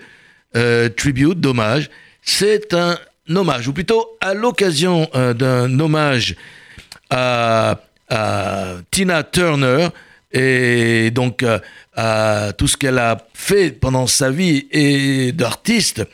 tribute, 0.95 1.39
d'hommage, 1.39 1.89
c'est 2.21 2.73
un 2.73 2.97
hommage, 3.29 3.67
ou 3.67 3.73
plutôt 3.73 4.17
à 4.21 4.33
l'occasion 4.33 5.09
d'un 5.13 5.79
hommage 5.79 6.35
à, 7.09 7.79
Tina 8.91 9.23
Turner, 9.23 9.87
et 10.31 11.11
donc 11.11 11.43
à 11.95 12.51
tout 12.57 12.67
ce 12.67 12.75
qu'elle 12.77 12.97
a 12.97 13.25
fait 13.33 13.71
pendant 13.71 14.05
sa 14.07 14.29
vie 14.29 14.67
et 14.71 15.31
d'artiste. 15.31 16.05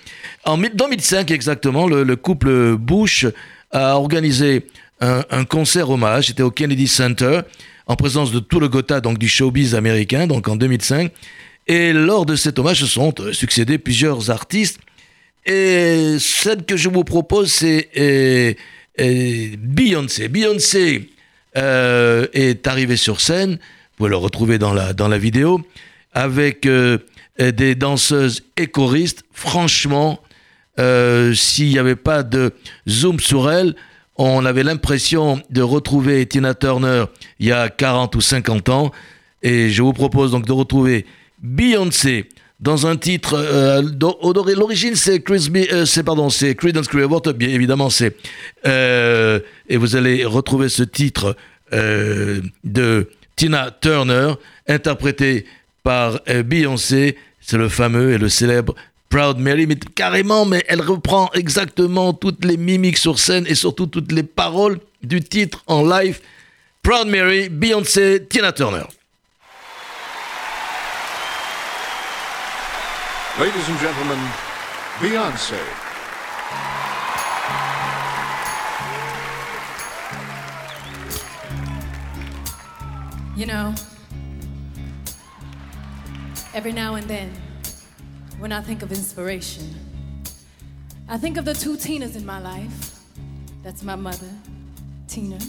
En 0.45 0.57
2005 0.57 1.31
exactement, 1.31 1.87
le, 1.87 2.15
couple 2.15 2.75
Bush 2.75 3.25
a 3.71 3.95
organisé 3.95 4.67
un, 4.99 5.45
concert 5.45 5.89
hommage, 5.89 6.27
c'était 6.27 6.43
au 6.43 6.51
Kennedy 6.51 6.87
Center, 6.87 7.41
en 7.87 7.95
présence 7.95 8.31
de 8.31 8.39
tout 8.39 8.59
le 8.59 8.69
Gotha, 8.69 9.01
donc 9.01 9.17
du 9.17 9.27
showbiz 9.27 9.73
américain, 9.73 10.27
donc 10.27 10.47
en 10.47 10.55
2005. 10.55 11.11
Et 11.67 11.93
lors 11.93 12.25
de 12.25 12.35
cet 12.35 12.59
hommage 12.59 12.81
se 12.81 12.85
sont 12.85 13.13
euh, 13.19 13.33
succédés 13.33 13.77
plusieurs 13.77 14.29
artistes. 14.29 14.79
Et 15.45 16.17
celle 16.19 16.65
que 16.65 16.77
je 16.77 16.89
vous 16.89 17.03
propose, 17.03 17.51
c'est 17.51 17.89
euh, 17.97 18.53
euh, 18.99 19.55
Beyoncé. 19.57 20.27
Beyoncé 20.27 21.09
est 21.53 22.67
arrivée 22.67 22.95
sur 22.95 23.19
scène 23.19 23.57
pouvez 24.01 24.09
le 24.09 24.17
retrouver 24.17 24.57
dans 24.57 24.73
la, 24.73 24.93
dans 24.93 25.07
la 25.07 25.19
vidéo, 25.19 25.61
avec 26.11 26.65
euh, 26.65 26.97
des 27.39 27.75
danseuses 27.75 28.41
et 28.57 28.65
choristes. 28.65 29.23
Franchement, 29.31 30.19
euh, 30.79 31.35
s'il 31.35 31.67
n'y 31.67 31.77
avait 31.77 31.95
pas 31.95 32.23
de 32.23 32.51
zoom 32.89 33.19
sur 33.19 33.51
elle, 33.51 33.75
on 34.17 34.43
avait 34.43 34.63
l'impression 34.63 35.39
de 35.51 35.61
retrouver 35.61 36.25
Tina 36.25 36.55
Turner 36.55 37.05
il 37.39 37.45
y 37.45 37.51
a 37.51 37.69
40 37.69 38.15
ou 38.15 38.21
50 38.21 38.69
ans. 38.69 38.91
Et 39.43 39.69
je 39.69 39.83
vous 39.83 39.93
propose 39.93 40.31
donc 40.31 40.47
de 40.47 40.51
retrouver 40.51 41.05
Beyoncé 41.43 42.27
dans 42.59 42.87
un 42.87 42.95
titre. 42.95 43.35
Euh, 43.35 43.83
L'origine, 44.55 44.95
c'est 44.95 45.21
Chris 45.21 45.47
euh, 45.71 45.85
c'est 45.85 46.01
pardon, 46.01 46.31
c'est 46.31 46.57
bien 46.59 47.49
évidemment, 47.49 47.91
c'est. 47.91 48.15
et 48.65 49.77
vous 49.77 49.95
allez 49.95 50.25
retrouver 50.25 50.69
ce 50.69 50.81
titre 50.81 51.35
de 51.71 53.07
Tina 53.35 53.71
Turner, 53.71 54.33
interprétée 54.67 55.45
par 55.83 56.19
euh, 56.29 56.43
Beyoncé. 56.43 57.17
C'est 57.39 57.57
le 57.57 57.69
fameux 57.69 58.13
et 58.13 58.17
le 58.17 58.29
célèbre 58.29 58.75
Proud 59.09 59.39
Mary, 59.39 59.67
mais 59.67 59.75
carrément, 59.75 60.45
mais 60.45 60.63
elle 60.69 60.81
reprend 60.81 61.29
exactement 61.33 62.13
toutes 62.13 62.45
les 62.45 62.55
mimiques 62.55 62.97
sur 62.97 63.19
scène 63.19 63.45
et 63.47 63.55
surtout 63.55 63.85
toutes 63.87 64.11
les 64.13 64.23
paroles 64.23 64.79
du 65.03 65.21
titre 65.21 65.63
en 65.67 65.85
live. 65.85 66.21
Proud 66.81 67.07
Mary, 67.07 67.49
Beyoncé, 67.49 68.25
Tina 68.29 68.53
Turner. 68.53 68.85
Ladies 73.37 73.69
and 73.69 73.79
gentlemen, 73.79 74.19
Beyoncé. 75.01 75.55
You 83.41 83.47
know, 83.47 83.73
every 86.53 86.71
now 86.71 86.93
and 86.93 87.07
then, 87.07 87.33
when 88.37 88.51
I 88.51 88.61
think 88.61 88.83
of 88.83 88.91
inspiration, 88.91 89.73
I 91.09 91.17
think 91.17 91.37
of 91.37 91.45
the 91.45 91.55
two 91.55 91.75
Tinas 91.75 92.15
in 92.15 92.23
my 92.23 92.39
life. 92.39 92.99
That's 93.63 93.81
my 93.81 93.95
mother, 93.95 94.29
Tina, 95.07 95.39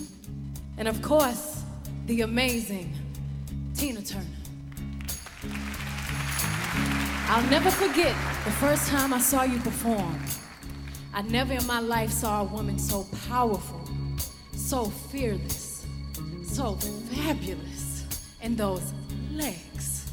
and 0.79 0.89
of 0.89 1.03
course, 1.03 1.65
the 2.07 2.23
amazing 2.23 2.95
Tina 3.75 4.01
Turner. 4.01 4.25
I'll 7.29 7.51
never 7.51 7.71
forget 7.71 8.17
the 8.47 8.53
first 8.53 8.89
time 8.89 9.13
I 9.13 9.19
saw 9.19 9.43
you 9.43 9.59
perform. 9.59 10.19
I 11.13 11.21
never 11.21 11.53
in 11.53 11.67
my 11.67 11.81
life 11.81 12.11
saw 12.11 12.41
a 12.41 12.45
woman 12.45 12.79
so 12.79 13.07
powerful, 13.29 13.87
so 14.55 14.87
fearless, 14.87 15.85
so 16.43 16.77
fabulous 16.77 17.72
and 18.43 18.59
those 18.59 18.93
legs. 19.33 20.11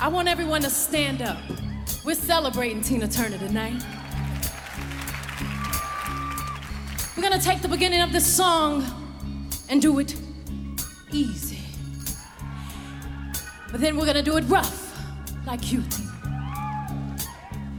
I 0.00 0.08
want 0.08 0.26
everyone 0.26 0.62
to 0.62 0.70
stand 0.70 1.22
up. 1.22 1.38
We're 2.04 2.14
celebrating 2.14 2.80
Tina 2.80 3.06
Turner 3.06 3.38
tonight. 3.38 3.82
We're 7.16 7.22
gonna 7.22 7.40
take 7.40 7.62
the 7.62 7.68
beginning 7.68 8.00
of 8.00 8.12
this 8.12 8.26
song 8.26 8.84
and 9.68 9.80
do 9.80 9.98
it 9.98 10.16
easy. 11.12 11.60
But 13.70 13.80
then 13.80 13.96
we're 13.96 14.06
gonna 14.06 14.22
do 14.22 14.36
it 14.36 14.44
rough, 14.44 14.96
like 15.46 15.72
you. 15.72 15.82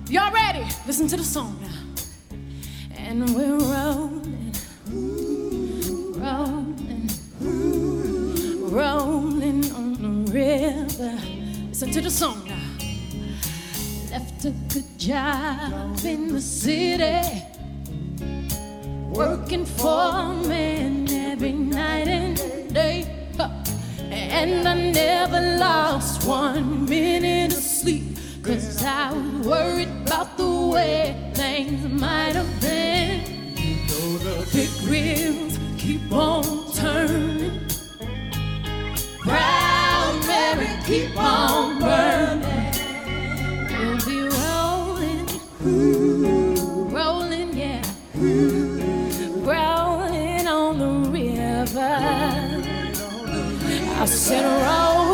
Y'all 0.07 0.31
ready? 0.31 0.65
Listen 0.85 1.07
to 1.07 1.17
the 1.17 1.23
song 1.23 1.59
now. 1.61 2.37
And 2.97 3.35
we're 3.35 3.57
rolling, 3.57 4.53
rolling 6.15 7.74
rolling 8.75 9.71
on 9.71 9.93
the 9.93 10.31
river. 10.33 11.17
Listen 11.69 11.91
to 11.91 12.01
the 12.01 12.11
song 12.11 12.43
now. 12.45 12.55
Left 14.11 14.43
a 14.43 14.49
good 14.73 14.99
job 14.99 15.97
in 16.03 16.33
the 16.33 16.41
city, 16.41 17.41
working 19.09 19.65
for 19.65 20.09
a 20.13 20.33
man 20.45 21.09
every 21.09 21.53
night 21.53 22.09
and 22.09 22.37
day. 22.73 23.11
And 24.11 24.67
I 24.67 24.91
never 24.91 25.57
lost 25.57 26.27
one 26.27 26.83
minute 26.85 27.53
of 27.53 27.63
sleep, 27.63 28.17
cause 28.43 28.83
I 28.83 29.13
was 29.13 29.47
worried 29.47 29.89
about 30.05 30.35
the 30.35 30.67
way 30.73 31.31
things 31.33 32.01
might 32.01 32.35
have 32.35 32.59
been. 32.59 33.23
Big 34.51 34.69
wheels 34.89 35.57
keep 35.77 36.11
on 36.11 36.71
turning 36.73 37.64
Proud 39.35 40.15
Mary, 40.27 40.69
keep 40.85 41.17
on 41.17 41.79
burning. 41.79 42.71
We'll 43.69 43.99
be 44.05 44.19
rolling, 44.39 45.25
rolling, 46.89 47.49
yeah, 47.57 47.81
rolling 49.51 50.47
on 50.47 50.79
the 50.79 50.91
river. 51.11 51.95
I 53.97 54.05
said 54.05 54.45
rolling, 54.45 55.04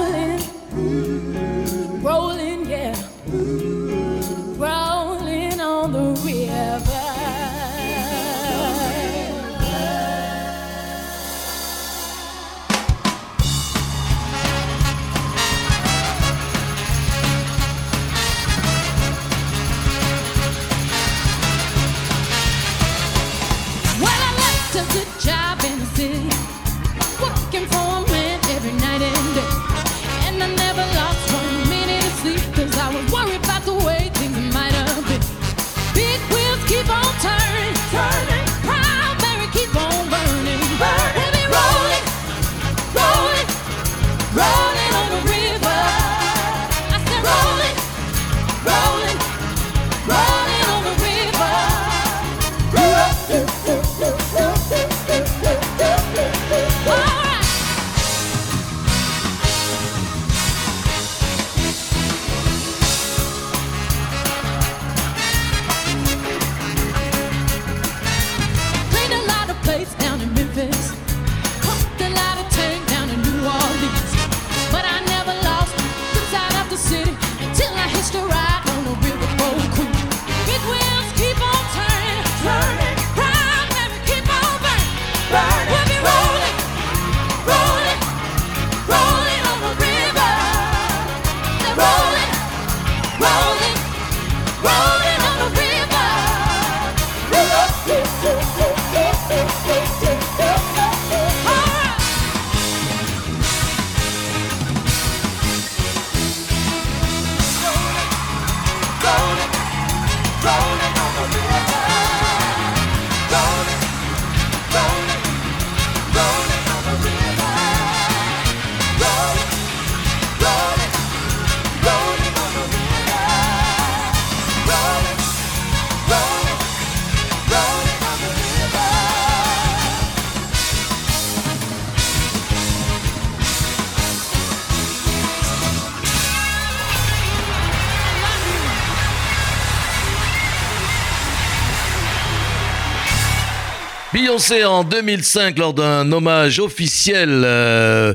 En 144.31 144.85
2005 144.85 145.59
lors 145.59 145.73
d'un 145.73 146.09
hommage 146.09 146.61
officiel 146.61 147.43
euh, 147.43 148.13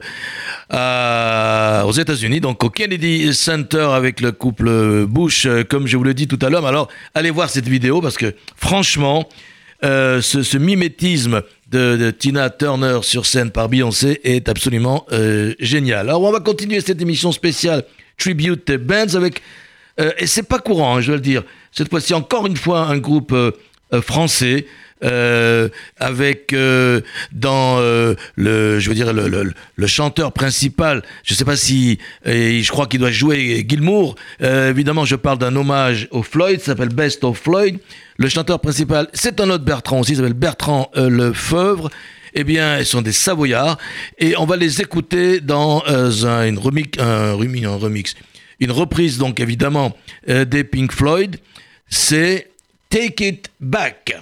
aux 1.82 1.92
États-Unis, 1.92 2.40
donc 2.40 2.64
au 2.64 2.70
Kennedy 2.70 3.34
Center 3.34 3.88
avec 3.92 4.22
le 4.22 4.32
couple 4.32 5.04
Bush, 5.04 5.44
euh, 5.44 5.62
comme 5.62 5.86
je 5.86 5.98
vous 5.98 6.04
l'ai 6.04 6.14
dit 6.14 6.26
tout 6.26 6.38
à 6.40 6.48
l'heure. 6.48 6.64
Alors, 6.64 6.88
allez 7.14 7.30
voir 7.30 7.50
cette 7.50 7.68
vidéo 7.68 8.00
parce 8.00 8.16
que 8.16 8.34
franchement, 8.56 9.28
euh, 9.84 10.22
ce, 10.22 10.56
mimétisme 10.56 11.42
de, 11.70 12.10
Tina 12.18 12.48
Turner 12.48 13.00
sur 13.02 13.26
scène 13.26 13.50
par 13.50 13.68
Beyoncé 13.68 14.22
est 14.24 14.48
absolument 14.48 15.04
génial. 15.60 16.08
Alors, 16.08 16.22
on 16.22 16.32
va 16.32 16.40
continuer 16.40 16.80
cette 16.80 17.02
émission 17.02 17.30
spéciale 17.30 17.84
Tribute 18.16 18.72
Bands 18.72 19.16
avec, 19.16 19.42
et 19.98 20.26
c'est 20.26 20.48
pas 20.48 20.60
courant, 20.60 20.96
hein, 20.96 21.00
je 21.02 21.10
veux 21.10 21.18
le 21.18 21.22
dire, 21.22 21.42
cette 21.72 21.90
fois-ci 21.90 22.14
encore 22.14 22.46
une 22.46 22.56
fois 22.56 22.86
un 22.86 22.96
groupe 22.96 23.36
français. 24.00 24.64
Euh, 25.04 25.68
avec 25.98 26.54
euh, 26.54 27.02
dans 27.30 27.78
euh, 27.80 28.14
le, 28.34 28.80
je 28.80 28.88
veux 28.88 28.94
dire 28.94 29.12
le, 29.12 29.28
le, 29.28 29.52
le, 29.74 29.86
chanteur 29.86 30.32
principal. 30.32 31.02
Je 31.22 31.34
sais 31.34 31.44
pas 31.44 31.56
si, 31.56 31.98
et 32.24 32.62
je 32.62 32.72
crois 32.72 32.86
qu'il 32.86 33.00
doit 33.00 33.10
jouer 33.10 33.66
Gilmour. 33.68 34.14
évidemment, 34.40 35.04
je 35.04 35.16
parle 35.16 35.36
d'un 35.36 35.54
hommage 35.54 36.08
au 36.12 36.22
Floyd, 36.22 36.60
s'appelle 36.60 36.88
Best 36.88 37.24
of 37.24 37.38
Floyd. 37.38 37.78
Le 38.16 38.28
chanteur 38.30 38.58
principal, 38.58 39.08
c'est 39.12 39.38
un 39.40 39.50
autre 39.50 39.64
Bertrand 39.64 40.00
aussi, 40.00 40.16
s'appelle 40.16 40.32
Bertrand 40.32 40.90
Lefebvre 40.94 41.90
eh 42.38 42.44
bien, 42.44 42.78
ils 42.78 42.86
sont 42.86 43.02
des 43.02 43.12
Savoyards 43.12 43.78
et 44.18 44.36
on 44.38 44.44
va 44.44 44.56
les 44.56 44.80
écouter 44.80 45.40
dans 45.40 45.82
un, 45.86 46.46
une 46.46 46.58
remix, 46.58 46.98
un, 46.98 47.32
un 47.32 47.76
remix, 47.76 48.14
une 48.60 48.72
reprise 48.72 49.18
donc 49.18 49.40
évidemment 49.40 49.94
des 50.26 50.64
Pink 50.64 50.92
Floyd. 50.92 51.36
C'est 51.88 52.50
Take 52.90 53.26
It 53.26 53.50
Back. 53.60 54.16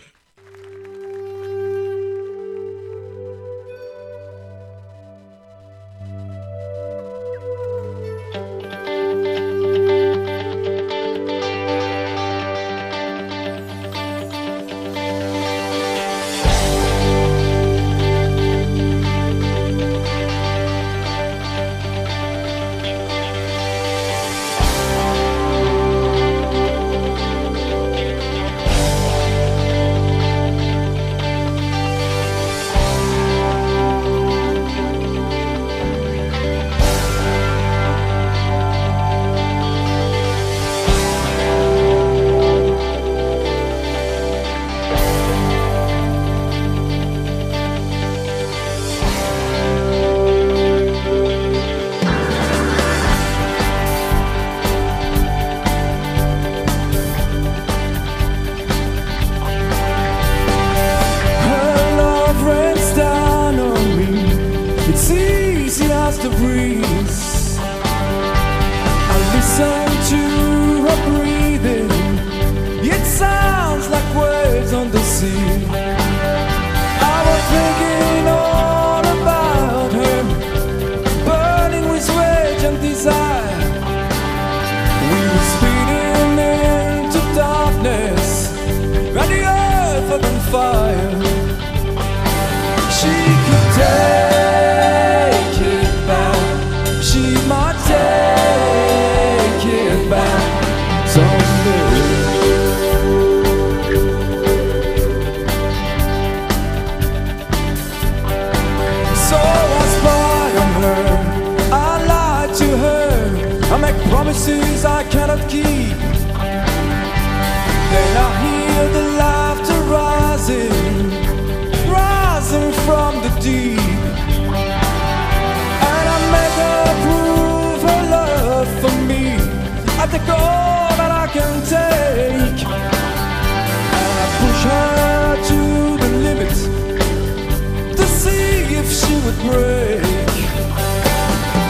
break. 139.42 140.28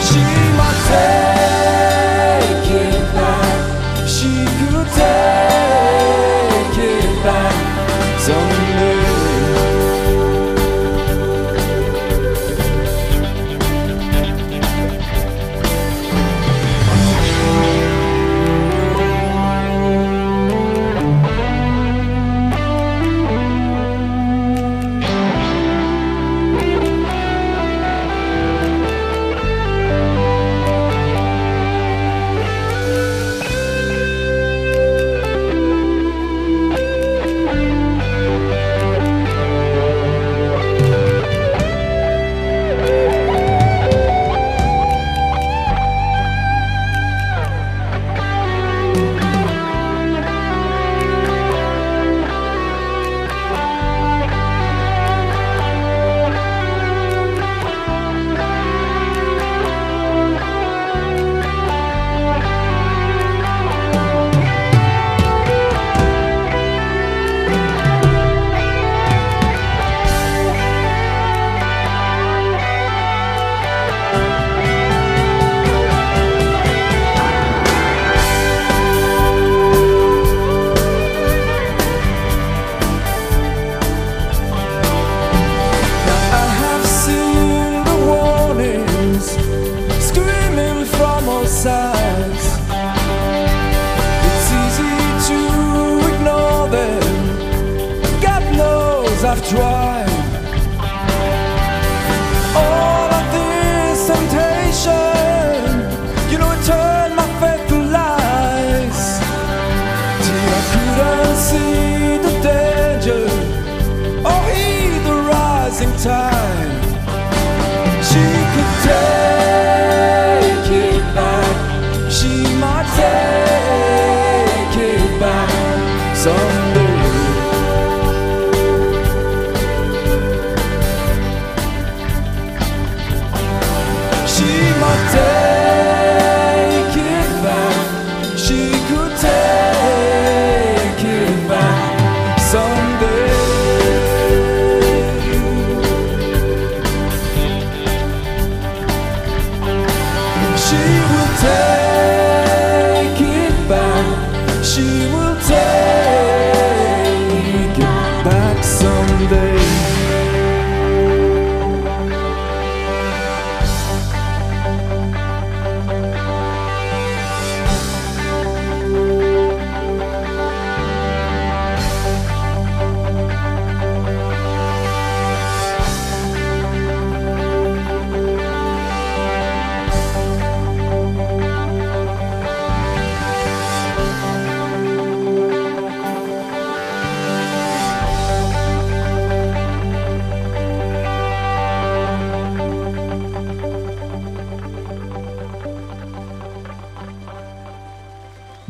She 0.01 0.21
might 0.57 0.85
take. 0.87 1.34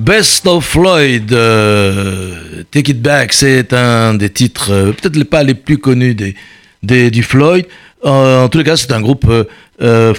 Best 0.06 0.46
of 0.46 0.64
Floyd, 0.66 1.32
euh, 1.34 2.64
Take 2.70 2.92
It 2.92 3.02
Back, 3.02 3.34
c'est 3.34 3.74
un 3.74 4.14
des 4.14 4.30
titres 4.30 4.72
euh, 4.72 4.92
peut-être 4.92 5.24
pas 5.24 5.42
les 5.42 5.56
plus 5.56 5.80
connus 5.80 6.14
des, 6.14 6.36
des- 6.84 7.10
du 7.10 7.24
Floyd. 7.24 7.66
Euh, 8.06 8.44
en 8.44 8.50
tous 8.50 8.60
les 8.60 8.64
cas, 8.64 8.78
c'est 8.78 8.92
un 8.92 9.02
groupe 9.02 9.26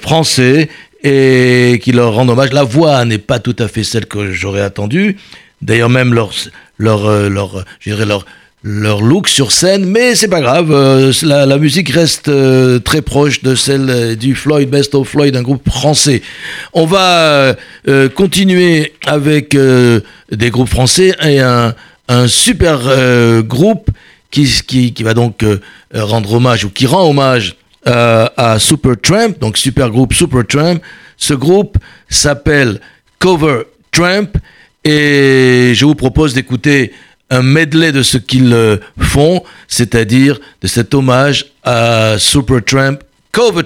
français 0.02 0.68
et 1.04 1.80
qui 1.82 1.92
leur 1.92 2.14
rend 2.14 2.28
hommage. 2.28 2.52
La 2.52 2.64
voix 2.64 3.04
n'est 3.04 3.18
pas 3.18 3.38
tout 3.38 3.54
à 3.60 3.68
fait 3.68 3.84
celle 3.84 4.06
que 4.06 4.32
j'aurais 4.32 4.60
attendue. 4.62 5.18
D'ailleurs, 5.62 5.88
même 5.88 6.12
leur, 6.12 6.32
leur, 6.78 7.08
leur, 7.30 7.64
leur, 7.86 8.26
leur 8.68 9.00
look 9.00 9.28
sur 9.28 9.52
scène, 9.52 9.86
mais 9.86 10.16
c'est 10.16 10.26
pas 10.26 10.40
grave. 10.40 10.72
euh, 10.72 11.12
la, 11.22 11.56
musique 11.56 11.88
reste 11.88 12.26
euh, 12.26 12.80
très 12.80 13.00
proche 13.00 13.40
de 13.44 13.54
celle 13.54 14.16
du 14.16 14.34
Floyd, 14.34 14.68
Best 14.68 14.96
of 14.96 15.08
Floyd, 15.08 15.36
un 15.36 15.42
groupe 15.42 15.70
français. 15.70 16.20
On 16.72 16.84
va 16.84 17.54
euh, 17.86 18.08
continuer 18.08 18.94
avec 19.06 19.56
des 19.56 20.50
groupes 20.50 20.68
français 20.68 21.14
et 21.22 21.38
un, 21.38 21.74
un 22.08 22.26
super 22.26 22.80
groupe 23.44 23.88
qui, 24.32 24.50
qui, 24.66 24.92
qui 24.92 25.02
va 25.04 25.14
donc 25.14 25.44
rendre 25.94 26.34
hommage 26.34 26.64
ou 26.64 26.70
qui 26.70 26.86
rend 26.86 27.08
hommage 27.08 27.54
à 27.84 28.56
Supertramp, 28.58 29.38
donc 29.40 29.58
super 29.58 29.90
groupe 29.90 30.12
Supertramp. 30.12 30.80
Ce 31.16 31.34
groupe 31.34 31.78
s'appelle 32.08 32.80
Cover 33.20 33.62
Tramp 33.92 34.26
et 34.84 35.70
je 35.72 35.84
vous 35.84 35.94
propose 35.94 36.34
d'écouter 36.34 36.92
un 37.30 37.42
medley 37.42 37.92
de 37.92 38.02
ce 38.02 38.18
qu'ils 38.18 38.52
euh, 38.52 38.76
font, 38.98 39.42
c'est-à-dire 39.68 40.38
de 40.62 40.66
cet 40.66 40.94
hommage 40.94 41.46
à 41.64 42.16
Supertramp, 42.18 42.98
Cover 43.32 43.62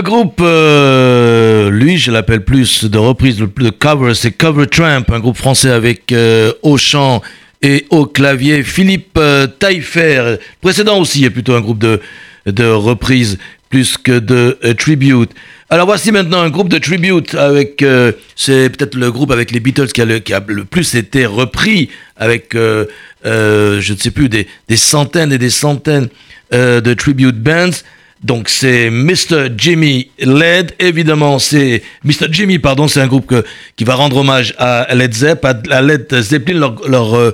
Le 0.00 0.04
groupe, 0.04 0.40
euh, 0.40 1.68
lui, 1.68 1.98
je 1.98 2.10
l'appelle 2.10 2.42
plus 2.42 2.84
de 2.84 2.96
reprise, 2.96 3.38
le 3.38 3.70
cover, 3.70 4.14
c'est 4.14 4.32
Cover 4.32 4.66
Tramp, 4.66 5.04
un 5.10 5.20
groupe 5.20 5.36
français 5.36 5.68
avec 5.68 6.10
euh, 6.12 6.54
au 6.62 6.78
chant 6.78 7.20
et 7.60 7.84
au 7.90 8.06
clavier 8.06 8.62
Philippe 8.62 9.18
euh, 9.18 9.46
Taillefer. 9.46 10.36
Précédent 10.62 10.98
aussi, 10.98 11.26
a 11.26 11.30
plutôt 11.30 11.52
un 11.54 11.60
groupe 11.60 11.80
de, 11.80 12.00
de 12.46 12.64
reprises 12.64 13.36
plus 13.68 13.98
que 13.98 14.18
de 14.18 14.56
euh, 14.64 14.72
tribute. 14.72 15.32
Alors 15.68 15.84
voici 15.84 16.12
maintenant 16.12 16.40
un 16.40 16.48
groupe 16.48 16.70
de 16.70 16.78
tribute 16.78 17.34
avec, 17.34 17.82
euh, 17.82 18.12
c'est 18.36 18.70
peut-être 18.70 18.94
le 18.94 19.12
groupe 19.12 19.32
avec 19.32 19.50
les 19.50 19.60
Beatles 19.60 19.88
qui 19.88 20.00
a 20.00 20.06
le, 20.06 20.20
qui 20.20 20.32
a 20.32 20.42
le 20.46 20.64
plus 20.64 20.94
été 20.94 21.26
repris 21.26 21.90
avec, 22.16 22.52
je 22.54 22.86
ne 23.26 23.98
sais 23.98 24.10
plus, 24.12 24.30
des, 24.30 24.46
des 24.66 24.78
centaines 24.78 25.30
et 25.30 25.38
des 25.38 25.50
centaines 25.50 26.08
de 26.52 26.94
tribute 26.94 27.36
bands. 27.36 27.82
Donc 28.22 28.50
c'est 28.50 28.90
Mr. 28.90 29.48
Jimmy 29.56 30.10
Led, 30.18 30.72
évidemment 30.78 31.38
c'est 31.38 31.82
Mr. 32.04 32.26
Jimmy, 32.30 32.58
pardon, 32.58 32.86
c'est 32.86 33.00
un 33.00 33.06
groupe 33.06 33.34
qui 33.76 33.84
va 33.84 33.94
rendre 33.94 34.18
hommage 34.18 34.54
à 34.58 34.94
Led 34.94 35.14
Zepp, 35.14 35.44
à, 35.44 35.80
Led 35.80 36.06
Zeppelin, 36.20 36.58
leur, 36.58 36.88
leur, 36.88 37.14
euh, 37.16 37.32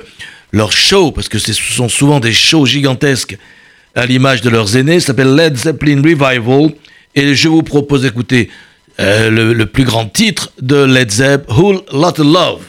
show, 0.70 1.10
parce 1.10 1.28
que 1.28 1.38
ce 1.38 1.52
sont 1.52 1.88
souvent 1.88 2.20
des 2.20 2.32
shows 2.32 2.66
gigantesques 2.66 3.36
à 3.96 4.06
l'image 4.06 4.42
de 4.42 4.50
leurs 4.50 4.76
aînés, 4.76 5.00
s'appelle 5.00 5.34
Led 5.34 5.56
Zeppelin 5.56 6.00
Revival, 6.02 6.70
et 7.16 7.34
je 7.34 7.48
vous 7.48 7.62
propose 7.62 8.02
d'écouter 8.02 8.48
euh, 9.00 9.28
le, 9.30 9.66
plus 9.66 9.84
grand 9.84 10.06
titre 10.06 10.52
de 10.62 10.84
Led 10.84 11.10
Zepp, 11.10 11.50
Whole 11.50 11.80
Lotta 11.92 12.22
Love? 12.22 12.62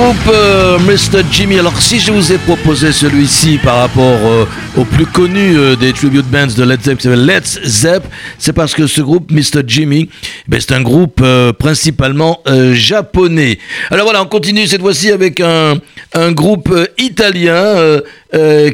Groupe 0.00 0.32
euh, 0.32 0.78
Mr. 0.78 1.22
Jimmy. 1.30 1.58
Alors 1.58 1.78
si 1.78 2.00
je 2.00 2.10
vous 2.10 2.32
ai 2.32 2.38
proposé 2.38 2.90
celui-ci 2.90 3.58
par 3.58 3.76
rapport 3.80 4.18
euh, 4.24 4.46
au 4.78 4.84
plus 4.86 5.04
connu 5.04 5.58
euh, 5.58 5.76
des 5.76 5.92
tribute 5.92 6.24
bands 6.24 6.46
de 6.46 6.64
Led 6.64 6.80
Zepp, 6.80 6.96
qui 6.96 7.02
s'appelle 7.02 7.26
Let's 7.26 7.60
Zepp, 7.64 8.04
c'est 8.38 8.54
parce 8.54 8.72
que 8.72 8.86
ce 8.86 9.02
groupe 9.02 9.30
Mr. 9.30 9.62
Jimmy, 9.66 10.08
ben, 10.48 10.58
c'est 10.58 10.72
un 10.72 10.80
groupe 10.80 11.20
euh, 11.22 11.52
principalement 11.52 12.40
euh, 12.48 12.72
japonais. 12.72 13.58
Alors 13.90 14.06
voilà, 14.06 14.22
on 14.22 14.26
continue 14.26 14.66
cette 14.66 14.80
fois-ci 14.80 15.10
avec 15.10 15.38
un, 15.40 15.74
un 16.14 16.32
groupe 16.32 16.74
italien 16.96 18.00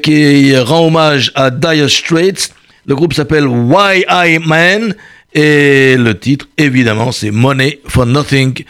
qui 0.02 0.56
rend 0.56 0.86
hommage 0.86 1.32
à 1.34 1.50
Dire 1.50 1.90
Straits. 1.90 2.50
Le 2.86 2.94
groupe 2.94 3.14
s'appelle 3.14 3.48
Why 3.48 4.04
I 4.08 4.38
Man 4.46 4.94
et 5.34 5.96
le 5.96 6.16
titre, 6.16 6.46
évidemment, 6.56 7.10
c'est 7.10 7.32
Money 7.32 7.80
for 7.88 8.06
Nothing. 8.06 8.62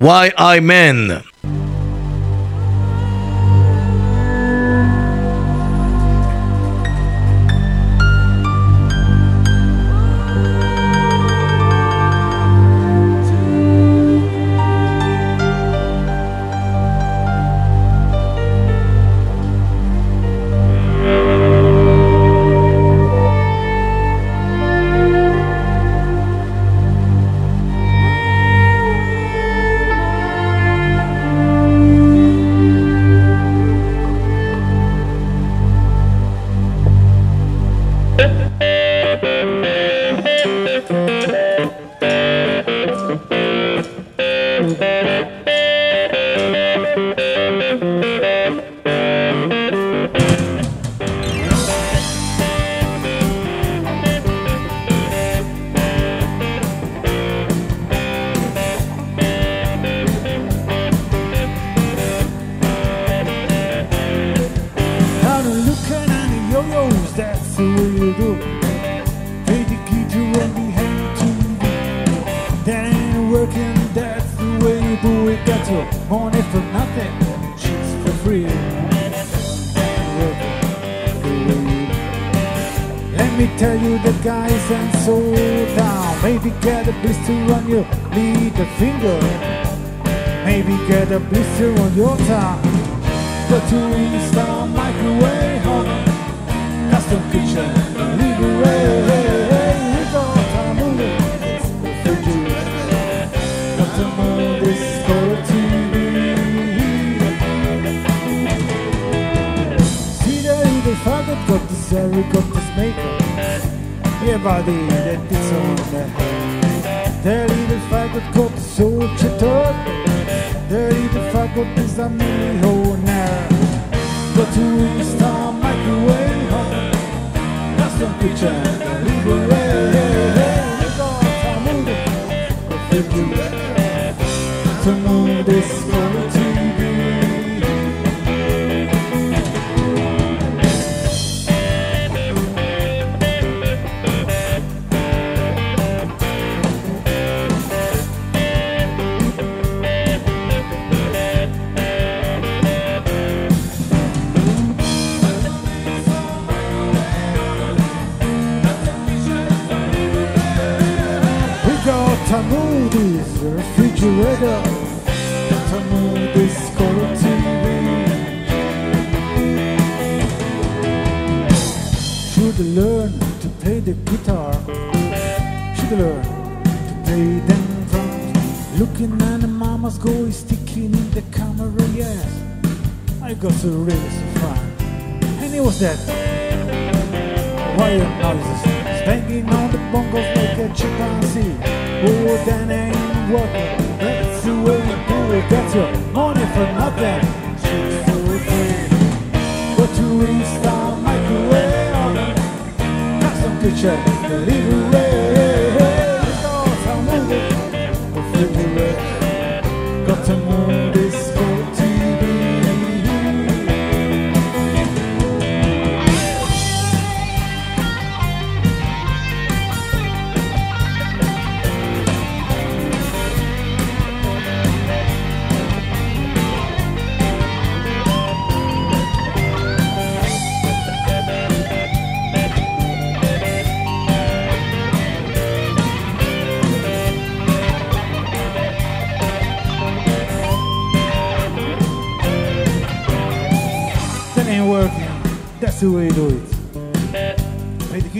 Why 0.00 0.30
I 0.36 0.60
Man. 0.60 1.22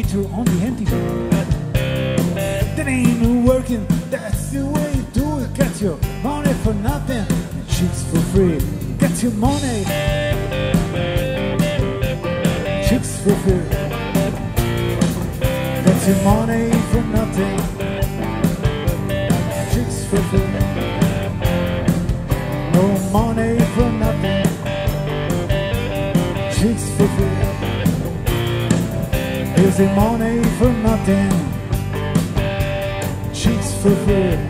Guitar 0.02 0.24
on 0.32 0.44
the 0.44 0.64
empty. 0.64 0.84
That 2.76 2.86
ain't 2.86 3.44
working. 3.46 3.86
That's 4.10 4.50
the 4.50 4.64
way 4.64 4.94
you 4.94 5.02
do 5.12 5.40
it. 5.40 5.52
Get 5.54 5.80
your 5.80 5.98
money 6.22 6.52
for 6.62 6.74
nothing 6.74 7.26
and 7.28 7.68
chicks 7.68 8.02
for 8.04 8.20
free. 8.32 8.60
Get 8.98 9.22
your 9.22 9.32
money. 9.32 9.84
Chicks 12.88 13.20
for 13.22 13.34
free. 13.44 13.66
Get 15.84 16.00
your 16.08 16.20
money 16.24 16.70
for 16.90 17.02
nothing. 17.16 17.56
Chicks 19.72 20.04
for 20.08 20.22
free. 20.30 20.50
No 22.72 22.84
money 23.12 23.58
for 23.74 23.90
nothing 23.90 23.99
Here's 29.80 29.88
the 29.88 29.96
money 29.96 30.44
for 30.58 30.70
nothing. 30.82 31.30
Chicks 33.32 33.72
for 33.82 33.96
free. 34.04 34.49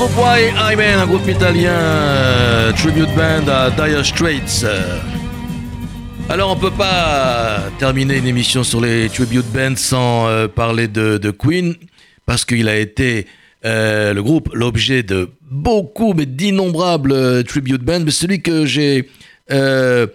Le 0.00 0.06
groupe 0.06 0.24
Y 0.24 0.54
Hymen, 0.56 0.98
un 0.98 1.06
groupe 1.06 1.28
italien 1.28 1.72
euh, 1.72 2.72
tribute 2.72 3.14
band 3.14 3.46
à 3.52 3.70
Dire 3.70 4.02
Straits. 4.02 4.64
Alors 6.30 6.52
on 6.52 6.56
peut 6.56 6.70
pas 6.70 7.64
terminer 7.78 8.16
une 8.16 8.26
émission 8.26 8.64
sur 8.64 8.80
les 8.80 9.10
tribute 9.10 9.44
bands 9.52 9.76
sans 9.76 10.26
euh, 10.26 10.48
parler 10.48 10.88
de, 10.88 11.18
de 11.18 11.30
Queen 11.30 11.74
parce 12.24 12.46
qu'il 12.46 12.70
a 12.70 12.78
été 12.78 13.26
euh, 13.66 14.14
le 14.14 14.22
groupe 14.22 14.48
l'objet 14.54 15.02
de 15.02 15.28
beaucoup 15.50 16.14
mais 16.14 16.24
d'innombrables 16.24 17.44
tribute 17.44 17.82
bands. 17.82 18.00
Mais 18.00 18.10
celui 18.10 18.40
que 18.40 18.64
j'ai 18.64 19.06
que 19.50 20.08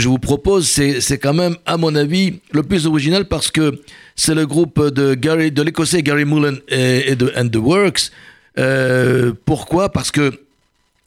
je 0.00 0.08
vous 0.08 0.18
propose, 0.18 0.68
c'est 0.68 1.18
quand 1.18 1.34
même, 1.34 1.56
à 1.66 1.76
mon 1.76 1.96
avis, 1.96 2.38
le 2.52 2.62
plus 2.62 2.86
original 2.86 3.24
parce 3.24 3.50
que 3.50 3.80
c'est 4.14 4.36
le 4.36 4.46
groupe 4.46 4.80
de 4.94 5.16
de 5.16 5.62
l'écossais 5.62 6.04
Gary 6.04 6.24
Mullen 6.24 6.60
et, 6.68 7.10
et 7.10 7.16
de 7.16 7.32
And 7.36 7.48
the 7.48 7.56
Works. 7.56 8.12
Euh, 8.58 9.32
pourquoi? 9.44 9.90
Parce 9.90 10.10
que 10.10 10.32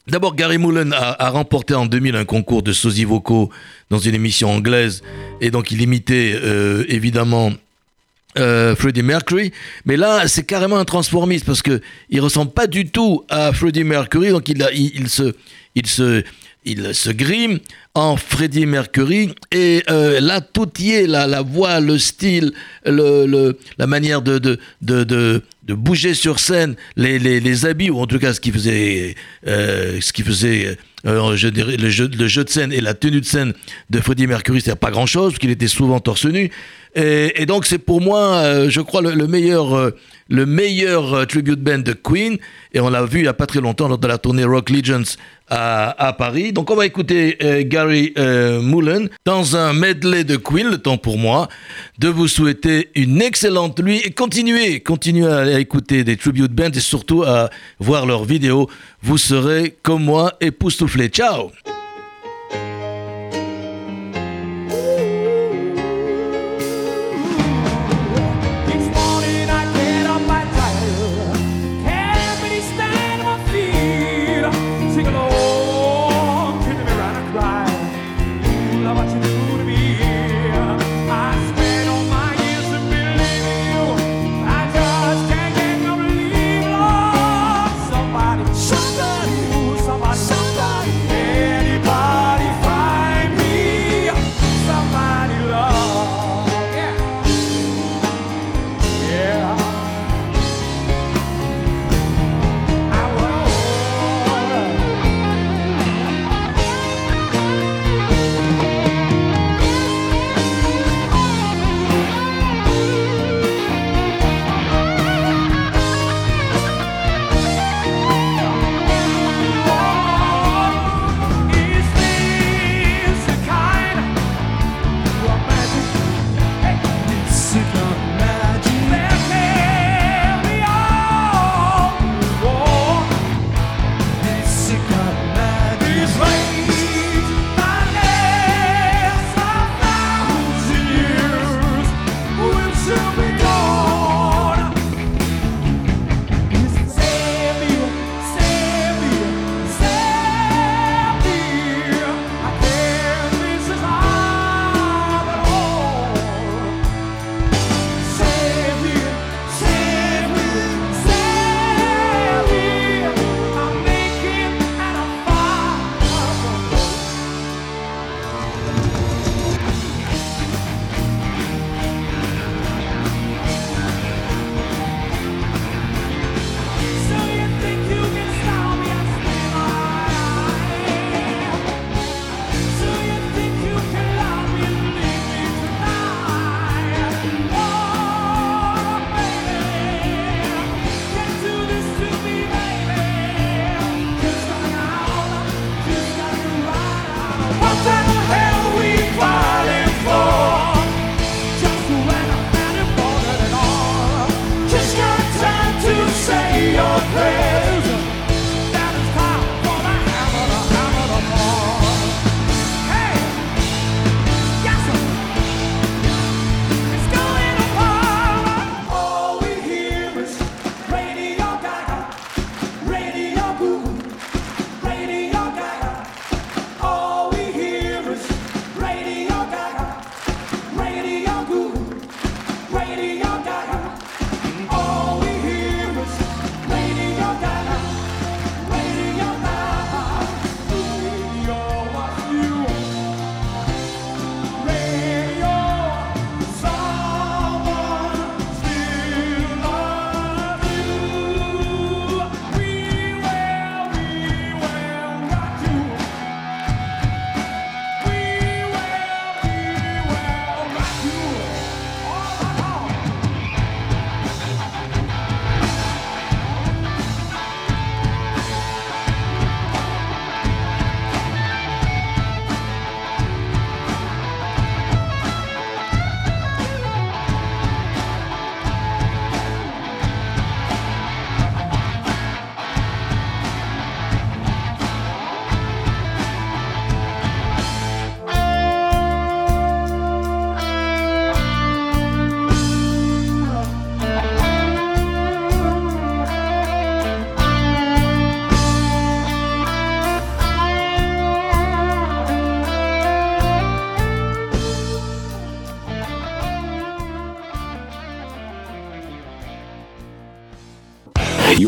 D'abord, 0.08 0.36
Gary 0.36 0.58
Mullen 0.58 0.92
a, 0.92 1.30
remporté 1.30 1.76
en 1.76 1.86
2000 1.86 2.16
un 2.16 2.26
concours 2.26 2.64
de 2.64 2.74
sosie 2.74 3.06
vocaux 3.06 3.52
dans 3.92 4.00
une 4.00 4.16
émission 4.16 4.50
anglaise, 4.50 5.04
et 5.40 5.52
donc 5.52 5.70
il 5.70 5.82
imitait 5.82 6.34
euh, 6.34 6.84
évidemment 6.88 7.52
euh, 8.40 8.76
Freddie 8.76 9.04
Mercury, 9.04 9.52
mais 9.86 9.98
là 9.98 10.28
c'est 10.28 10.44
carrément 10.44 10.78
un 10.78 10.86
transformiste 10.86 11.46
parce 11.46 11.62
que 11.62 11.80
il 12.10 12.22
ressemble 12.22 12.52
pas 12.52 12.66
du 12.66 12.90
tout 12.90 13.24
à 13.30 13.54
Freddie 13.54 13.84
Mercury, 13.84 14.30
donc 14.30 14.50
il 14.50 15.10
se, 15.10 15.36
il 15.76 15.86
se, 15.86 16.24
il 16.66 16.94
se 16.94 17.10
grime 17.10 17.60
en 17.96 18.18
Freddie 18.18 18.66
Mercury 18.66 19.34
et 19.52 19.84
euh, 19.90 20.20
là 20.20 20.42
tout 20.42 20.70
y 20.80 20.92
est, 20.92 21.08
la, 21.08 21.42
voix, 21.42 21.80
le 21.80 21.98
style, 21.98 22.54
le, 22.86 23.58
la 23.78 23.88
manière 23.88 24.22
de, 24.22 24.38
de, 24.40 24.60
de, 24.82 25.04
de, 25.04 25.74
bouger 25.74 26.14
sur 26.14 26.40
scène, 26.40 26.76
les, 26.96 27.18
les, 27.20 27.40
les 27.40 27.66
habits 27.66 27.90
ou 27.90 28.00
en 28.00 28.08
tout 28.08 28.20
cas 28.20 28.34
ce 28.34 28.42
qui 28.42 28.52
faisait, 28.52 29.16
euh, 29.48 30.00
ce 30.02 30.12
qui 30.12 30.24
faisait 30.24 30.78
euh, 31.06 31.36
je 31.36 31.48
dirais, 31.48 31.78
le, 31.78 31.90
jeu, 31.90 32.08
de 32.10 32.50
scène 32.50 32.74
et 32.74 32.82
la 32.82 32.94
tenue 32.94 33.22
de 33.22 33.26
scène 33.26 33.54
de 33.90 34.00
Freddie 34.00 34.28
Mercury, 34.28 34.62
c'est 34.62 34.76
pas 34.76 34.92
grand 34.92 35.06
chose 35.06 35.32
parce 35.32 35.40
qu'il 35.40 35.52
était 35.52 35.68
souvent 35.68 36.00
torse 36.00 36.26
nu 36.26 36.52
et, 36.96 37.46
donc 37.46 37.68
c'est 37.68 37.78
pour 37.78 38.02
moi, 38.02 38.38
euh, 38.38 38.70
je 38.70 38.82
crois, 38.82 39.02
le, 39.02 39.14
le 39.14 39.28
meilleur, 39.28 39.92
le 40.28 40.46
meilleur 40.48 41.28
tribute 41.28 41.62
band 41.62 41.78
de 41.78 41.94
Queen. 41.94 42.38
Et 42.74 42.80
on 42.80 42.90
l'a 42.90 43.06
vu 43.06 43.20
il 43.20 43.22
n'y 43.22 43.28
a 43.28 43.34
pas 43.34 43.46
très 43.46 43.62
longtemps 43.62 43.88
lors 43.88 44.00
de 44.00 44.08
la 44.08 44.18
tournée 44.18 44.44
Rock 44.44 44.72
Legends 44.72 45.04
à, 45.50 46.14
Paris. 46.18 46.54
Donc 46.54 46.72
on 46.72 46.76
va 46.76 46.86
écouter 46.86 47.38
euh, 47.42 47.64
Gary 47.66 48.14
euh, 48.18 48.62
Mullen 48.62 49.10
dans 49.26 49.56
un 49.56 49.74
medley 49.74 50.24
de 50.24 50.38
Queen. 50.38 50.68
Le 50.70 50.78
temps 50.78 50.98
pour 50.98 51.18
moi 51.18 51.48
de 51.98 52.08
vous 52.10 52.28
souhaiter 52.28 52.90
une 52.96 53.22
excellente 53.22 53.80
nuit 53.80 54.02
et 54.04 54.12
continuez, 54.12 54.82
continuez 54.82 55.28
à, 55.28 55.40
à 55.40 55.60
écouter 55.60 56.04
des 56.04 56.18
tribute 56.18 56.52
bands 56.52 56.72
et 56.74 56.80
surtout 56.80 57.24
à 57.24 57.50
voir 57.80 58.06
leurs 58.06 58.26
vidéos. 58.26 58.70
Vous 59.02 59.18
serez 59.18 59.76
comme 59.82 60.04
moi 60.04 60.34
époustouflés. 60.42 61.10
Ciao. 61.10 61.52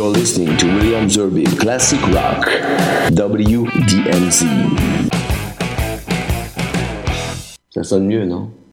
You're 0.02 0.10
listening 0.10 0.58
to 0.58 0.66
William 0.66 1.08
Zerby 1.08 1.45
Classic 1.60 2.02
Rock, 2.08 2.49
WDMZ. 3.12 4.45
Ça 7.70 7.84
sonne 7.84 8.08
mieux, 8.08 8.26
non 8.26 8.49